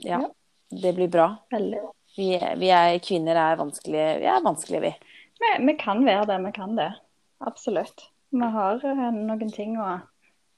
Ja, 0.04 0.18
Ja. 0.20 0.30
det 0.70 0.92
blir 0.94 1.08
bra. 1.10 1.28
Vi, 1.50 2.34
er- 2.36 2.56
vi 2.56 2.68
er 2.70 2.98
kvinner 2.98 3.36
er 3.36 3.56
vanskelige, 3.56 4.18
vi 4.20 4.26
er 4.26 4.42
vanskelige, 4.44 4.80
vi. 4.80 4.92
Vi, 5.40 5.66
vi 5.66 5.74
kan 5.78 6.04
være 6.04 6.26
det, 6.26 6.38
vi 6.44 6.52
kan 6.52 6.76
det. 6.76 6.92
Absolutt. 7.40 8.08
Vi 8.30 8.48
har 8.54 8.84
eh, 8.84 9.04
noen 9.16 9.52
ting 9.54 9.76
å 9.80 9.98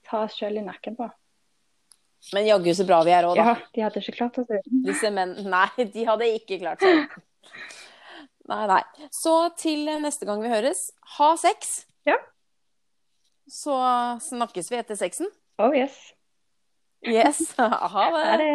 ta 0.07 0.23
oss 0.25 0.35
sjøl 0.37 0.59
i 0.59 0.65
nakken 0.65 0.97
på. 0.99 1.07
Men 2.35 2.45
jaggu 2.45 2.73
så 2.77 2.85
bra 2.85 2.99
vi 3.07 3.13
er 3.15 3.25
òg, 3.25 3.37
da. 3.39 3.45
Ja, 3.53 3.53
de 3.73 3.85
hadde 3.85 4.01
ikke 4.03 4.13
klart 4.19 4.37
oss 4.41 4.49
uten. 4.51 4.81
Disse 4.85 5.09
menn 5.13 5.33
Nei, 5.49 5.69
de 5.93 6.03
hadde 6.05 6.27
ikke 6.35 6.59
klart 6.61 6.83
seg. 6.85 7.15
Nei, 8.51 8.65
nei. 8.69 8.81
Så 9.15 9.33
til 9.57 9.87
neste 10.03 10.27
gang 10.27 10.41
vi 10.43 10.51
høres, 10.51 10.89
ha 11.17 11.31
sex. 11.39 11.85
Ja. 12.05 12.17
Så 13.49 13.73
snakkes 14.27 14.69
vi 14.71 14.79
etter 14.81 14.99
sexen. 14.99 15.31
Oh 15.61 15.73
yes. 15.75 15.97
Yes. 17.07 17.41
Ha 17.57 18.05
det. 18.13 18.25
Ha 18.27 18.37
det. 18.37 18.51